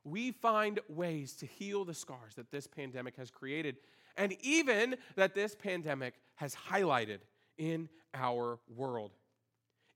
we 0.03 0.31
find 0.31 0.79
ways 0.87 1.33
to 1.37 1.45
heal 1.45 1.85
the 1.85 1.93
scars 1.93 2.35
that 2.35 2.49
this 2.51 2.65
pandemic 2.65 3.17
has 3.17 3.29
created 3.29 3.77
and 4.17 4.35
even 4.41 4.95
that 5.15 5.35
this 5.35 5.55
pandemic 5.55 6.15
has 6.35 6.55
highlighted 6.55 7.19
in 7.57 7.87
our 8.13 8.59
world. 8.75 9.11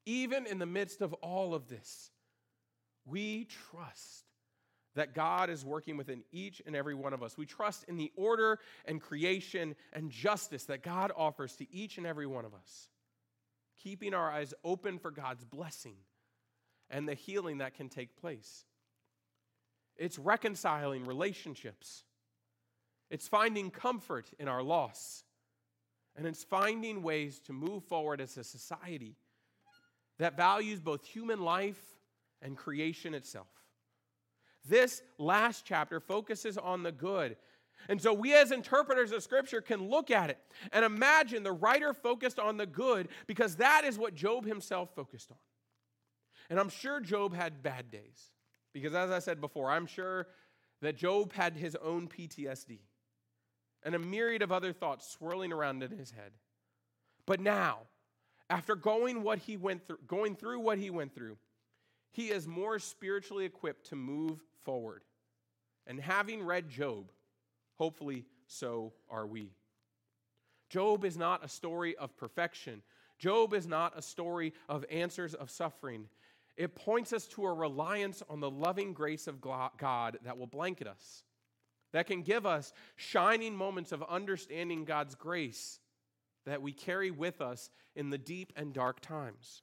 Even 0.05 0.45
in 0.45 0.59
the 0.59 0.65
midst 0.65 1.01
of 1.01 1.13
all 1.13 1.55
of 1.55 1.67
this, 1.67 2.11
we 3.05 3.47
trust 3.71 4.25
that 4.95 5.13
God 5.13 5.49
is 5.49 5.65
working 5.65 5.97
within 5.97 6.23
each 6.31 6.61
and 6.65 6.75
every 6.75 6.95
one 6.95 7.13
of 7.13 7.23
us. 7.23 7.37
We 7.37 7.45
trust 7.45 7.85
in 7.87 7.97
the 7.97 8.11
order 8.15 8.59
and 8.85 9.01
creation 9.01 9.75
and 9.91 10.11
justice 10.11 10.65
that 10.65 10.83
God 10.83 11.11
offers 11.15 11.55
to 11.57 11.73
each 11.73 11.97
and 11.97 12.05
every 12.05 12.27
one 12.27 12.45
of 12.45 12.53
us, 12.53 12.89
keeping 13.81 14.13
our 14.13 14.31
eyes 14.31 14.53
open 14.63 14.99
for 14.99 15.11
God's 15.11 15.43
blessing 15.45 15.95
and 16.89 17.07
the 17.07 17.15
healing 17.15 17.57
that 17.57 17.75
can 17.75 17.89
take 17.89 18.15
place. 18.17 18.65
It's 19.95 20.19
reconciling 20.19 21.05
relationships, 21.05 22.03
it's 23.09 23.27
finding 23.27 23.69
comfort 23.69 24.31
in 24.39 24.47
our 24.47 24.63
loss, 24.63 25.23
and 26.15 26.27
it's 26.27 26.43
finding 26.43 27.03
ways 27.03 27.39
to 27.45 27.53
move 27.53 27.83
forward 27.83 28.21
as 28.21 28.37
a 28.37 28.43
society 28.43 29.15
that 30.19 30.37
values 30.37 30.79
both 30.79 31.03
human 31.03 31.41
life 31.41 31.81
and 32.41 32.55
creation 32.55 33.13
itself. 33.13 33.47
This 34.67 35.01
last 35.17 35.65
chapter 35.65 35.99
focuses 35.99 36.57
on 36.57 36.83
the 36.83 36.91
good. 36.91 37.35
And 37.89 38.01
so 38.01 38.13
we, 38.13 38.33
as 38.33 38.51
interpreters 38.51 39.11
of 39.11 39.23
Scripture, 39.23 39.61
can 39.61 39.89
look 39.89 40.09
at 40.09 40.29
it 40.29 40.37
and 40.71 40.85
imagine 40.85 41.43
the 41.43 41.51
writer 41.51 41.93
focused 41.93 42.39
on 42.39 42.57
the 42.57 42.65
good 42.65 43.09
because 43.27 43.57
that 43.57 43.83
is 43.83 43.97
what 43.97 44.15
Job 44.15 44.45
himself 44.45 44.89
focused 44.95 45.31
on. 45.31 45.37
And 46.49 46.59
I'm 46.59 46.69
sure 46.69 46.99
Job 46.99 47.35
had 47.35 47.63
bad 47.63 47.91
days 47.91 48.31
because, 48.73 48.93
as 48.93 49.11
I 49.11 49.19
said 49.19 49.41
before, 49.41 49.69
I'm 49.69 49.85
sure 49.85 50.27
that 50.81 50.95
Job 50.95 51.33
had 51.33 51.55
his 51.57 51.75
own 51.75 52.07
PTSD 52.07 52.79
and 53.83 53.95
a 53.95 53.99
myriad 53.99 54.41
of 54.41 54.51
other 54.51 54.71
thoughts 54.71 55.09
swirling 55.09 55.51
around 55.51 55.83
in 55.83 55.91
his 55.91 56.11
head. 56.11 56.31
But 57.25 57.39
now, 57.39 57.79
after 58.49 58.75
going 58.75 59.23
what 59.23 59.39
he 59.39 59.57
went 59.57 59.85
through, 59.85 59.99
going 60.07 60.35
through 60.35 60.59
what 60.59 60.77
he 60.77 60.89
went 60.89 61.15
through, 61.15 61.37
he 62.11 62.29
is 62.29 62.47
more 62.47 62.79
spiritually 62.79 63.45
equipped 63.45 63.87
to 63.87 63.95
move 63.95 64.41
forward. 64.63 65.03
And 65.85 65.99
having 65.99 66.43
read 66.43 66.69
Job, 66.69 67.11
hopefully 67.77 68.25
so 68.47 68.93
are 69.09 69.27
we. 69.27 69.51
Job 70.69 71.05
is 71.05 71.17
not 71.17 71.43
a 71.43 71.49
story 71.49 71.95
of 71.97 72.15
perfection. 72.17 72.81
Job 73.19 73.53
is 73.53 73.67
not 73.67 73.97
a 73.97 74.01
story 74.01 74.53
of 74.67 74.85
answers 74.89 75.33
of 75.33 75.51
suffering. 75.51 76.07
It 76.57 76.75
points 76.75 77.13
us 77.13 77.27
to 77.29 77.45
a 77.45 77.53
reliance 77.53 78.23
on 78.29 78.39
the 78.39 78.49
loving 78.49 78.93
grace 78.93 79.27
of 79.27 79.41
God 79.41 80.17
that 80.23 80.37
will 80.37 80.47
blanket 80.47 80.87
us, 80.87 81.23
that 81.91 82.07
can 82.07 82.21
give 82.21 82.45
us 82.45 82.73
shining 82.95 83.55
moments 83.55 83.91
of 83.91 84.03
understanding 84.03 84.85
God's 84.85 85.15
grace 85.15 85.79
that 86.45 86.61
we 86.61 86.71
carry 86.71 87.11
with 87.11 87.41
us 87.41 87.69
in 87.95 88.09
the 88.09 88.17
deep 88.17 88.51
and 88.55 88.73
dark 88.73 88.99
times. 88.99 89.61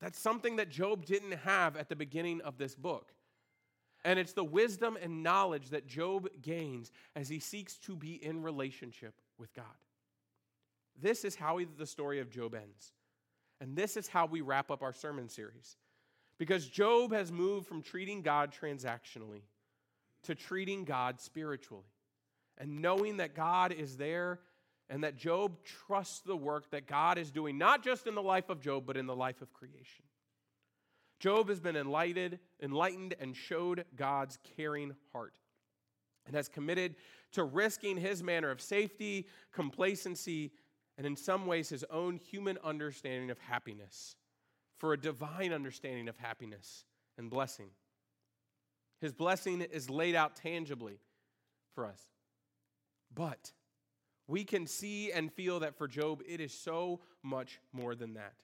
That's 0.00 0.18
something 0.18 0.56
that 0.56 0.68
Job 0.68 1.06
didn't 1.06 1.38
have 1.38 1.76
at 1.76 1.88
the 1.88 1.96
beginning 1.96 2.40
of 2.42 2.58
this 2.58 2.74
book. 2.74 3.12
And 4.04 4.18
it's 4.18 4.34
the 4.34 4.44
wisdom 4.44 4.98
and 5.00 5.22
knowledge 5.22 5.70
that 5.70 5.86
Job 5.86 6.28
gains 6.42 6.92
as 7.16 7.28
he 7.28 7.38
seeks 7.38 7.76
to 7.78 7.96
be 7.96 8.22
in 8.22 8.42
relationship 8.42 9.14
with 9.38 9.54
God. 9.54 9.64
This 11.00 11.24
is 11.24 11.34
how 11.34 11.58
the 11.78 11.86
story 11.86 12.20
of 12.20 12.30
Job 12.30 12.54
ends. 12.54 12.92
And 13.60 13.76
this 13.76 13.96
is 13.96 14.06
how 14.06 14.26
we 14.26 14.42
wrap 14.42 14.70
up 14.70 14.82
our 14.82 14.92
sermon 14.92 15.28
series. 15.28 15.76
Because 16.38 16.66
Job 16.66 17.12
has 17.12 17.32
moved 17.32 17.66
from 17.66 17.82
treating 17.82 18.20
God 18.20 18.52
transactionally 18.52 19.42
to 20.24 20.34
treating 20.34 20.84
God 20.84 21.20
spiritually 21.20 21.84
and 22.58 22.82
knowing 22.82 23.18
that 23.18 23.34
God 23.34 23.72
is 23.72 23.96
there 23.96 24.40
and 24.90 25.04
that 25.04 25.16
Job 25.16 25.56
trusts 25.86 26.20
the 26.20 26.36
work 26.36 26.70
that 26.70 26.86
God 26.86 27.18
is 27.18 27.30
doing, 27.30 27.56
not 27.56 27.82
just 27.82 28.06
in 28.06 28.14
the 28.14 28.22
life 28.22 28.50
of 28.50 28.60
Job, 28.60 28.84
but 28.86 28.96
in 28.96 29.06
the 29.06 29.16
life 29.16 29.40
of 29.40 29.52
creation. 29.52 30.04
Job 31.24 31.48
has 31.48 31.58
been 31.58 31.74
enlightened, 31.74 32.38
enlightened 32.60 33.14
and 33.18 33.34
showed 33.34 33.86
God's 33.96 34.38
caring 34.58 34.94
heart 35.10 35.38
and 36.26 36.36
has 36.36 36.50
committed 36.50 36.96
to 37.32 37.44
risking 37.44 37.96
his 37.96 38.22
manner 38.22 38.50
of 38.50 38.60
safety, 38.60 39.26
complacency, 39.50 40.52
and 40.98 41.06
in 41.06 41.16
some 41.16 41.46
ways 41.46 41.70
his 41.70 41.82
own 41.90 42.18
human 42.18 42.58
understanding 42.62 43.30
of 43.30 43.38
happiness 43.38 44.16
for 44.76 44.92
a 44.92 45.00
divine 45.00 45.54
understanding 45.54 46.10
of 46.10 46.18
happiness 46.18 46.84
and 47.16 47.30
blessing. 47.30 47.70
His 49.00 49.14
blessing 49.14 49.62
is 49.62 49.88
laid 49.88 50.14
out 50.14 50.36
tangibly 50.36 50.98
for 51.74 51.86
us. 51.86 52.02
But 53.14 53.50
we 54.28 54.44
can 54.44 54.66
see 54.66 55.10
and 55.10 55.32
feel 55.32 55.60
that 55.60 55.78
for 55.78 55.88
Job, 55.88 56.20
it 56.28 56.42
is 56.42 56.52
so 56.52 57.00
much 57.22 57.60
more 57.72 57.94
than 57.94 58.12
that. 58.12 58.34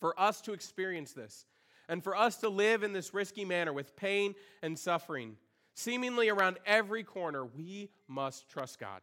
For 0.00 0.18
us 0.18 0.40
to 0.40 0.52
experience 0.52 1.12
this, 1.12 1.46
and 1.88 2.04
for 2.04 2.14
us 2.16 2.36
to 2.38 2.48
live 2.48 2.82
in 2.82 2.92
this 2.92 3.14
risky 3.14 3.44
manner 3.44 3.72
with 3.72 3.96
pain 3.96 4.34
and 4.62 4.78
suffering, 4.78 5.36
seemingly 5.74 6.28
around 6.28 6.58
every 6.66 7.02
corner, 7.02 7.44
we 7.44 7.90
must 8.06 8.48
trust 8.48 8.78
God 8.78 9.00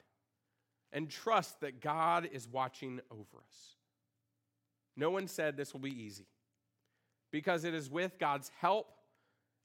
and 0.92 1.10
trust 1.10 1.60
that 1.62 1.82
God 1.82 2.30
is 2.32 2.48
watching 2.48 3.02
over 3.12 3.44
us. 3.46 3.76
No 4.96 5.10
one 5.10 5.28
said 5.28 5.58
this 5.58 5.74
will 5.74 5.82
be 5.82 6.04
easy 6.04 6.28
because 7.32 7.64
it 7.64 7.74
is 7.74 7.90
with 7.90 8.18
God's 8.20 8.50
help 8.60 8.88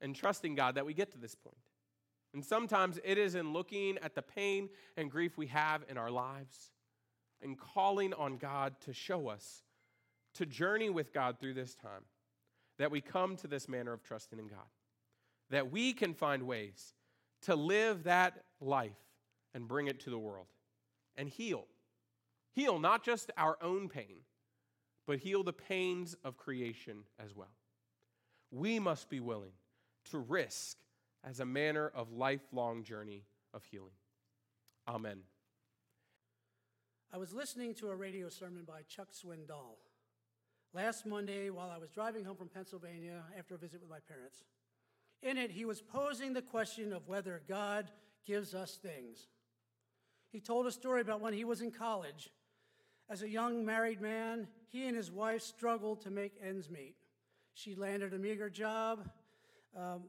and 0.01 0.15
trusting 0.15 0.55
God 0.55 0.75
that 0.75 0.85
we 0.85 0.93
get 0.93 1.11
to 1.11 1.17
this 1.17 1.35
point. 1.35 1.55
And 2.33 2.43
sometimes 2.43 2.99
it 3.03 3.17
is 3.17 3.35
in 3.35 3.53
looking 3.53 3.97
at 3.99 4.15
the 4.15 4.21
pain 4.21 4.69
and 4.97 5.11
grief 5.11 5.37
we 5.37 5.47
have 5.47 5.83
in 5.89 5.97
our 5.97 6.09
lives 6.09 6.71
and 7.41 7.57
calling 7.57 8.13
on 8.13 8.37
God 8.37 8.75
to 8.81 8.93
show 8.93 9.27
us, 9.27 9.63
to 10.35 10.45
journey 10.45 10.89
with 10.89 11.13
God 11.13 11.39
through 11.39 11.53
this 11.53 11.75
time, 11.75 12.03
that 12.81 12.89
we 12.89 12.99
come 12.99 13.35
to 13.35 13.47
this 13.47 13.69
manner 13.69 13.93
of 13.93 14.01
trusting 14.01 14.39
in 14.39 14.47
God. 14.47 14.65
That 15.51 15.71
we 15.71 15.93
can 15.93 16.15
find 16.15 16.47
ways 16.47 16.95
to 17.43 17.55
live 17.55 18.05
that 18.05 18.43
life 18.59 18.97
and 19.53 19.67
bring 19.67 19.85
it 19.85 19.99
to 19.99 20.09
the 20.09 20.17
world 20.17 20.47
and 21.15 21.29
heal. 21.29 21.65
Heal 22.53 22.79
not 22.79 23.03
just 23.03 23.29
our 23.37 23.55
own 23.61 23.87
pain, 23.87 24.21
but 25.05 25.19
heal 25.19 25.43
the 25.43 25.53
pains 25.53 26.15
of 26.23 26.37
creation 26.37 27.03
as 27.23 27.35
well. 27.35 27.53
We 28.49 28.79
must 28.79 29.11
be 29.11 29.19
willing 29.19 29.53
to 30.09 30.17
risk 30.17 30.77
as 31.23 31.39
a 31.39 31.45
manner 31.45 31.91
of 31.93 32.11
lifelong 32.11 32.83
journey 32.83 33.25
of 33.53 33.63
healing. 33.63 33.93
Amen. 34.87 35.19
I 37.13 37.19
was 37.19 37.31
listening 37.31 37.75
to 37.75 37.89
a 37.89 37.95
radio 37.95 38.27
sermon 38.29 38.63
by 38.63 38.81
Chuck 38.87 39.09
Swindoll 39.13 39.77
last 40.73 41.05
Monday 41.05 41.49
while 41.49 41.69
I 41.69 41.77
was 41.77 41.89
driving 41.89 42.23
home 42.23 42.35
from 42.35 42.47
Pennsylvania 42.47 43.23
after 43.37 43.55
a 43.55 43.57
visit 43.57 43.81
with 43.81 43.89
my 43.89 43.99
parents. 44.07 44.43
In 45.21 45.37
it, 45.37 45.51
he 45.51 45.65
was 45.65 45.81
posing 45.81 46.33
the 46.33 46.41
question 46.41 46.93
of 46.93 47.07
whether 47.07 47.41
God 47.47 47.91
gives 48.25 48.53
us 48.53 48.79
things. 48.81 49.27
He 50.31 50.39
told 50.39 50.65
a 50.65 50.71
story 50.71 51.01
about 51.01 51.21
when 51.21 51.33
he 51.33 51.43
was 51.43 51.61
in 51.61 51.71
college. 51.71 52.29
As 53.09 53.21
a 53.21 53.29
young 53.29 53.65
married 53.65 54.01
man, 54.01 54.47
he 54.69 54.87
and 54.87 54.95
his 54.95 55.11
wife 55.11 55.41
struggled 55.41 56.01
to 56.01 56.09
make 56.09 56.33
ends 56.41 56.69
meet. 56.69 56.95
She 57.53 57.75
landed 57.75 58.13
a 58.13 58.17
meager 58.17 58.49
job 58.49 59.09
um, 59.77 60.03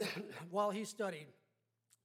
while 0.50 0.70
he 0.70 0.84
studied. 0.84 1.26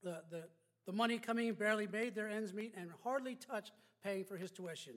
The, 0.03 0.23
the, 0.31 0.43
the 0.87 0.93
money 0.93 1.19
coming 1.19 1.53
barely 1.53 1.87
made 1.87 2.15
their 2.15 2.27
ends 2.29 2.53
meet 2.53 2.73
and 2.75 2.89
hardly 3.03 3.35
touched 3.35 3.73
paying 4.03 4.23
for 4.23 4.37
his 4.37 4.51
tuition. 4.51 4.95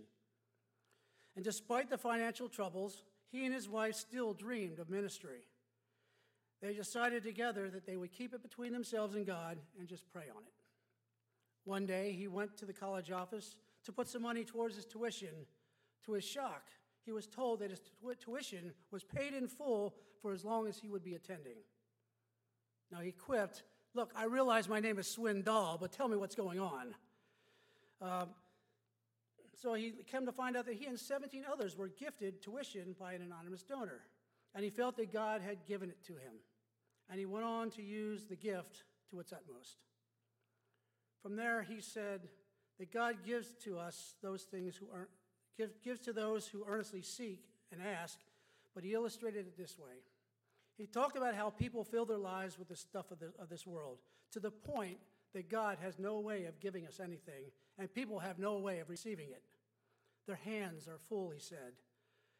And 1.37 1.45
despite 1.45 1.89
the 1.89 1.99
financial 1.99 2.49
troubles, 2.49 3.03
he 3.31 3.45
and 3.45 3.55
his 3.55 3.69
wife 3.69 3.95
still 3.95 4.35
dreamed 4.35 4.79
of 4.79 4.91
ministry. 4.91 5.47
They 6.61 6.75
decided 6.75 7.23
together 7.23 7.71
that 7.71 7.87
they 7.87 7.97
would 7.97 8.13
keep 8.13 8.35
it 8.35 8.43
between 8.43 8.73
themselves 8.73 9.15
and 9.15 9.27
God 9.27 9.59
and 9.79 9.89
just 9.89 10.11
pray 10.13 10.25
on 10.35 10.43
it. 10.43 10.53
One 11.65 11.87
day, 11.87 12.13
he 12.13 12.29
went 12.29 12.57
to 12.59 12.67
the 12.67 12.73
college 12.73 13.11
office 13.11 13.57
to 13.85 13.93
put 13.93 14.09
some 14.09 14.23
money 14.23 14.45
towards 14.45 14.77
his 14.77 14.85
tuition. 14.85 15.47
To 16.07 16.13
his 16.13 16.25
shock, 16.25 16.65
he 17.05 17.13
was 17.13 17.27
told 17.27 17.61
that 17.61 17.71
his 17.71 17.81
tuition 18.21 18.73
was 18.91 19.05
paid 19.05 19.35
in 19.35 19.49
full 19.49 19.95
for 20.21 20.33
as 20.33 20.45
long 20.45 20.67
as 20.67 20.79
he 20.79 20.89
would 20.89 21.05
be 21.05 21.15
attending. 21.15 21.59
Now 22.91 23.01
he 23.01 23.13
quipped, 23.13 23.63
Look, 23.95 24.13
I 24.17 24.25
realize 24.25 24.69
my 24.69 24.81
name 24.81 24.99
is 24.99 25.07
Swindoll, 25.07 25.79
but 25.79 25.93
tell 25.93 26.09
me 26.09 26.17
what's 26.17 26.35
going 26.35 26.59
on. 26.59 26.95
Uh, 28.01 28.25
so 29.63 29.75
he 29.75 29.93
came 30.11 30.27
to 30.27 30.33
find 30.33 30.57
out 30.57 30.67
that 30.67 30.75
he 30.75 30.87
and 30.87 30.99
17 30.99 31.45
others 31.51 31.77
were 31.77 31.87
gifted 31.87 32.43
tuition 32.43 32.97
by 32.99 33.13
an 33.13 33.23
anonymous 33.23 33.63
donor. 33.63 34.01
And 34.57 34.65
he 34.65 34.71
felt 34.71 34.97
that 34.97 35.13
God 35.13 35.41
had 35.41 35.65
given 35.67 35.89
it 35.89 36.03
to 36.07 36.15
him. 36.15 36.35
And 37.09 37.21
he 37.21 37.27
went 37.27 37.45
on 37.45 37.71
to 37.71 37.83
use 37.83 38.27
the 38.27 38.35
gift 38.35 38.83
to 39.11 39.21
its 39.21 39.33
utmost. 39.33 39.77
From 41.23 41.37
there, 41.37 41.63
he 41.63 41.81
said 41.81 42.23
that 42.81 42.93
God 42.93 43.19
gives 43.25 43.55
to 43.65 43.79
us 43.79 44.17
those 44.21 44.43
things 44.43 44.75
who 44.75 44.87
are, 44.93 45.09
give, 45.57 45.71
gives 45.85 46.01
to 46.01 46.13
those 46.13 46.49
who 46.49 46.65
earnestly 46.67 47.03
seek 47.03 47.45
and 47.71 47.81
ask, 47.81 48.19
but 48.75 48.83
he 48.83 48.95
illustrated 48.95 49.47
it 49.47 49.57
this 49.57 49.79
way. 49.79 50.03
He 50.77 50.87
talked 50.87 51.17
about 51.17 51.37
how 51.37 51.51
people 51.51 51.85
fill 51.85 52.05
their 52.05 52.19
lives 52.19 52.59
with 52.59 52.67
the 52.67 52.77
stuff 52.77 53.13
of, 53.13 53.21
the, 53.21 53.33
of 53.39 53.49
this 53.49 53.65
world 53.65 53.99
to 54.33 54.41
the 54.41 54.51
point 54.51 54.99
that 55.35 55.49
God 55.49 55.79
has 55.81 56.01
no 56.01 56.19
way 56.19 56.47
of 56.47 56.59
giving 56.59 56.85
us 56.85 56.99
anything, 56.99 57.45
and 57.79 57.93
people 57.93 58.19
have 58.19 58.41
no 58.41 58.59
way 58.59 58.81
of 58.81 58.91
receiving 58.91 59.29
it. 59.31 59.43
Their 60.27 60.37
hands 60.45 60.89
are 60.89 60.99
full, 61.09 61.31
he 61.31 61.41
said. 61.41 61.73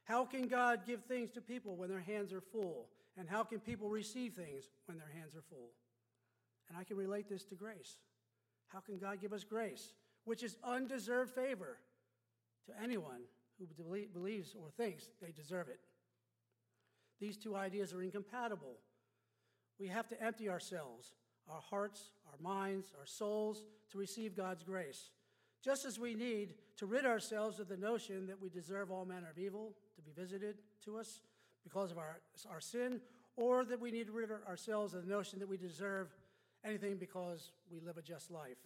How 0.05 0.25
can 0.25 0.49
God 0.49 0.81
give 0.87 1.05
things 1.05 1.31
to 1.33 1.41
people 1.41 1.77
when 1.77 1.89
their 1.89 2.01
hands 2.01 2.33
are 2.33 2.41
full? 2.41 2.89
And 3.17 3.29
how 3.29 3.45
can 3.45 3.61
people 3.61 3.89
receive 3.89 4.35
things 4.35 4.71
when 4.87 4.99
their 4.99 5.11
hands 5.15 5.35
are 5.35 5.43
full? 5.43 5.71
And 6.69 6.79
I 6.79 6.85
can 6.85 6.97
relate 6.97 7.29
this 7.29 7.45
to 7.47 7.55
grace. 7.55 7.99
How 8.69 8.81
can 8.81 8.99
God 8.99 9.21
give 9.21 9.33
us 9.33 9.45
grace, 9.45 9.93
which 10.25 10.43
is 10.43 10.57
undeserved 10.65 11.35
favor 11.35 11.79
to 12.67 12.73
anyone 12.83 13.23
who 13.59 13.67
believes 14.15 14.55
or 14.55 14.71
thinks 14.71 15.11
they 15.21 15.33
deserve 15.33 15.69
it? 15.69 15.81
These 17.21 17.37
two 17.37 17.55
ideas 17.55 17.93
are 17.93 18.03
incompatible. 18.03 18.79
We 19.79 19.89
have 19.89 20.09
to 20.09 20.23
empty 20.23 20.49
ourselves, 20.49 21.15
our 21.49 21.61
hearts, 21.61 22.11
our 22.27 22.39
minds, 22.41 22.93
our 22.99 23.07
souls, 23.07 23.65
to 23.91 23.99
receive 23.99 24.37
God's 24.37 24.65
grace. 24.65 25.11
Just 25.63 25.85
as 25.85 25.99
we 25.99 26.15
need 26.15 26.55
to 26.77 26.87
rid 26.87 27.07
ourselves 27.07 27.61
of 27.61 27.69
the 27.69 27.77
notion 27.77 28.27
that 28.27 28.41
we 28.41 28.49
deserve 28.49 28.91
all 28.91 29.05
manner 29.05 29.29
of 29.31 29.39
evil 29.39 29.75
to 29.95 30.03
be 30.03 30.11
visited 30.11 30.57
to 30.85 30.99
us 30.99 31.21
because 31.63 31.93
of 31.93 31.99
our, 31.99 32.21
our 32.51 32.61
sin, 32.61 33.01
or 33.37 33.65
that 33.65 33.81
we 33.81 33.93
need 33.93 34.07
to 34.07 34.13
rid 34.13 34.31
ourselves 34.49 34.95
of 34.95 35.07
the 35.07 35.11
notion 35.11 35.39
that 35.39 35.49
we 35.49 35.57
deserve 35.57 36.09
anything 36.65 36.97
because 36.97 37.53
we 37.71 37.81
live 37.81 37.97
a 37.97 38.03
just 38.03 38.31
life. 38.31 38.59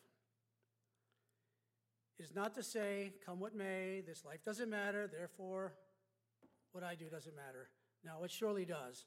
It 2.19 2.25
is 2.25 2.35
not 2.35 2.55
to 2.55 2.63
say, 2.63 3.13
come 3.25 3.41
what 3.41 3.55
may, 3.55 4.03
this 4.07 4.25
life 4.25 4.43
doesn't 4.43 4.71
matter, 4.71 5.07
therefore, 5.07 5.75
what 6.73 6.83
I 6.83 6.95
do 6.95 7.07
doesn't 7.11 7.37
matter. 7.37 7.69
No, 8.05 8.25
it 8.25 8.31
surely 8.31 8.65
does. 8.65 9.05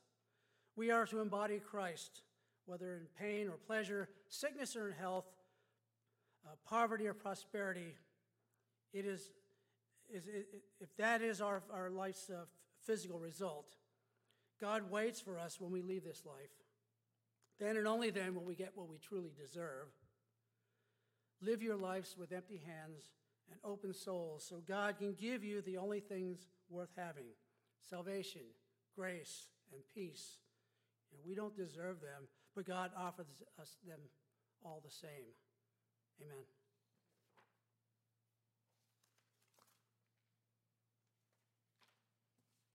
We 0.76 0.92
are 0.92 1.08
to 1.08 1.20
embody 1.20 1.60
Christ, 1.60 2.22
whether 2.66 2.94
in 2.94 3.08
pain 3.20 3.48
or 3.48 3.58
pleasure, 3.58 4.10
sickness 4.28 4.76
or 4.76 4.88
in 4.88 4.94
health, 4.94 5.26
uh, 6.50 6.56
poverty 6.68 7.08
or 7.08 7.14
prosperity, 7.14 7.96
it 8.94 9.06
is, 9.06 9.30
is 10.12 10.28
it, 10.28 10.48
if 10.80 10.96
that 10.98 11.22
is 11.22 11.42
our, 11.42 11.62
our 11.72 11.90
life's 11.90 12.30
uh, 12.30 12.46
physical 12.86 13.20
result, 13.20 13.76
God 14.60 14.90
waits 14.90 15.22
for 15.22 15.38
us 15.38 15.60
when 15.60 15.72
we 15.72 15.82
leave 15.82 16.04
this 16.04 16.24
life. 16.26 16.52
Then 17.60 17.78
and 17.78 17.88
only 17.88 18.10
then 18.10 18.36
will 18.36 18.44
we 18.44 18.56
get 18.56 18.72
what 18.76 18.90
we 18.90 18.98
truly 18.98 19.32
deserve. 19.38 19.88
Live 21.42 21.62
your 21.62 21.76
lives 21.76 22.16
with 22.18 22.32
empty 22.32 22.62
hands 22.66 23.04
and 23.50 23.60
open 23.64 23.94
souls 23.94 24.46
so 24.48 24.62
God 24.68 24.98
can 24.98 25.14
give 25.14 25.44
you 25.44 25.62
the 25.62 25.78
only 25.78 26.00
things 26.00 26.48
worth 26.70 26.90
having 26.98 27.26
salvation, 27.90 28.42
grace, 28.96 29.48
and 29.72 29.82
peace. 29.94 30.40
And 31.12 31.22
we 31.26 31.36
don't 31.36 31.56
deserve 31.56 32.02
them, 32.02 32.28
but 32.56 32.66
God 32.66 32.92
offers 32.98 33.28
us 33.60 33.78
them 33.88 34.00
all 34.64 34.82
the 34.84 34.92
same. 34.92 35.34
Amen. 36.22 36.59